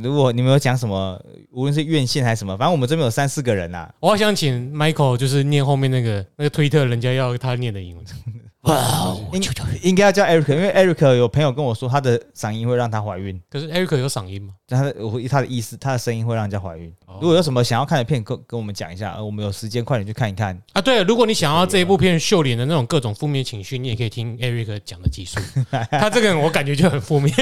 [0.02, 1.20] 如果你们有讲什么，
[1.50, 3.92] 无论是院线还是什么，反正我们这边有三四个人呐。
[4.00, 8.04] 我好想请 Michael，就是念后面那个那个推特，人家要他念的英文。
[8.62, 9.42] 哇，应
[9.82, 13.40] 应该要叫 Eric，因为 Eric 有朋友跟我说，他的嗓音会让他怀孕。
[13.50, 14.54] 可是 Eric 有嗓音吗？
[14.68, 16.94] 他的我他的意思，他的声音会让人家怀孕。
[17.20, 20.80] 如果有什么想要看的片，跟跟我们讲一下，我们有时间快点去看一看啊。
[20.80, 25.40] 对，如果你想要这一部片秀脸的那种各种负面情绪，你也可以听 Eric 讲的技术。
[25.90, 27.34] 他这个人我感觉就很负面，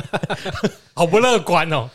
[0.94, 1.90] 好不乐观哦。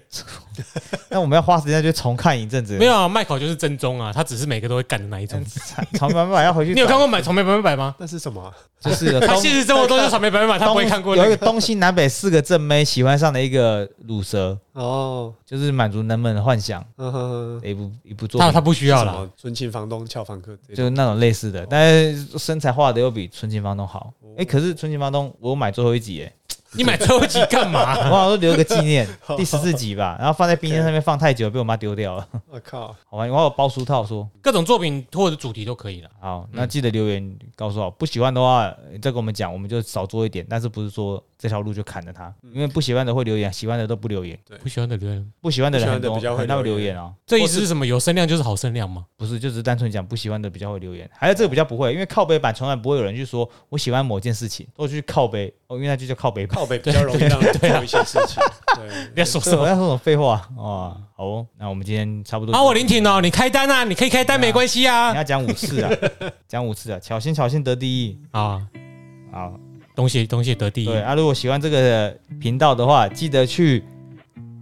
[1.09, 2.77] 那我们要花时间去重看一阵子。
[2.77, 5.43] 没有啊，麦考就是正宗啊，他只是每个都会干的那一种。
[5.93, 6.73] 草莓百分百要回去。
[6.75, 7.95] 你有看过买草莓百分百吗？
[7.97, 8.53] 那是什么？
[8.79, 11.15] 就是他现实生活中是草莓百分百，他不会看过。
[11.15, 16.83] 有一个东西南北四个正妹喜欢上的一个乳蛇哦，就是满足人们的幻想。
[17.63, 19.29] 一部一部作品，他他不需要了。
[19.35, 24.13] 纯情房东俏房客，就是那种类似的，但是身材画的又比纯情房东好。
[24.37, 26.33] 哎，可是纯情房东我买最后一集哎。
[26.73, 27.97] 你买最后一集干嘛？
[28.09, 32.27] 我好像留个纪念， 第十四集吧，然后放在冰箱上面放太久，被我妈丢掉了。
[32.49, 32.95] 我靠！
[33.09, 36.09] 好吧，我有包书套，说各种作品或者主题都可以了。
[36.19, 41.21] 好，那记得留言告诉我，不喜欢的话再跟我们讲，我们就少做一点，但是不是说。
[41.41, 44.37] 这条路就砍了它，因为不喜欢的会留言，喜欢的都不留言。
[44.47, 47.11] 对，不喜欢的留言，不喜欢的人很多，他会留言啊。
[47.25, 47.83] 这意思是什么？
[47.83, 49.07] 有声量就是好声量吗？
[49.17, 51.09] 不是，就是单纯讲不喜欢的比较会留言。
[51.11, 55.51] 还有这个比较不会，因为靠背版从来不会有人去说我喜欢某件事情，都去靠背。
[55.65, 58.41] 哦，因为那就叫靠背，比较容易让做一些事情。
[58.75, 59.67] 对， 要说什么？
[59.67, 60.97] 要说什么废话啊？
[61.15, 62.53] 好哦，那我们今天差不多。
[62.53, 65.11] 啊，我聆听哦，你开单啊，你可以开单，没关系啊。
[65.13, 65.91] 你要讲五次啊，
[66.47, 68.61] 讲五次啊，巧心巧心得第一啊，
[69.31, 69.53] 好。
[69.93, 70.87] 东西东西得第一。
[70.87, 73.83] 对啊，如果喜欢这个频道的话，记得去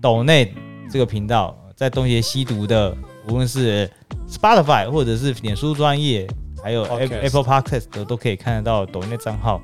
[0.01, 0.51] 抖内
[0.91, 2.93] 这个频道，在东邪西毒的，
[3.27, 3.89] 无论是
[4.27, 6.27] Spotify 或者是脸书专业，
[6.63, 9.61] 还有 Apple Podcast 的，都可以看得到抖内账号。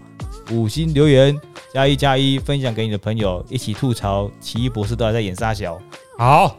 [0.52, 1.36] 五星留言
[1.76, 5.78] 加一加一，分享给你的朋友，一起吐槽奇异博士都还在演沙小。
[6.18, 6.56] 好，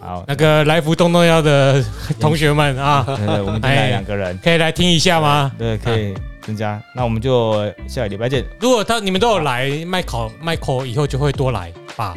[0.00, 1.84] 好，那个来福东东要的
[2.20, 3.04] 同学们啊，
[3.44, 5.50] 我们来两个人，可以来听一下吗？
[5.58, 6.14] 对，可以。
[6.42, 6.82] 增加。
[6.92, 8.44] 那我们就下个礼拜见。
[8.60, 12.16] 如果他你们都有来麦考麦考，以后就会多来吧。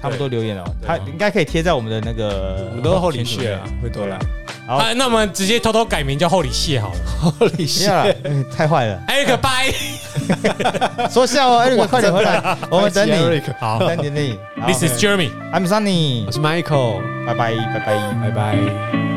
[0.00, 4.18] 差不多留言了，他应该可以贴在我们的那个，我们都是厚礼谢啊，会多了。
[4.66, 7.30] 好，那我们直接偷偷改名叫厚礼蟹好了。
[7.38, 7.88] 厚礼谢，
[8.56, 9.00] 太坏了。
[9.08, 13.40] Eric 拜，说笑哦， Eric 快点回来，我们等你。
[13.60, 14.38] 好，等你。
[14.66, 18.14] This is Jeremy，I'm Sunny，我是 Michael，拜拜拜拜。
[18.22, 19.15] 拜拜。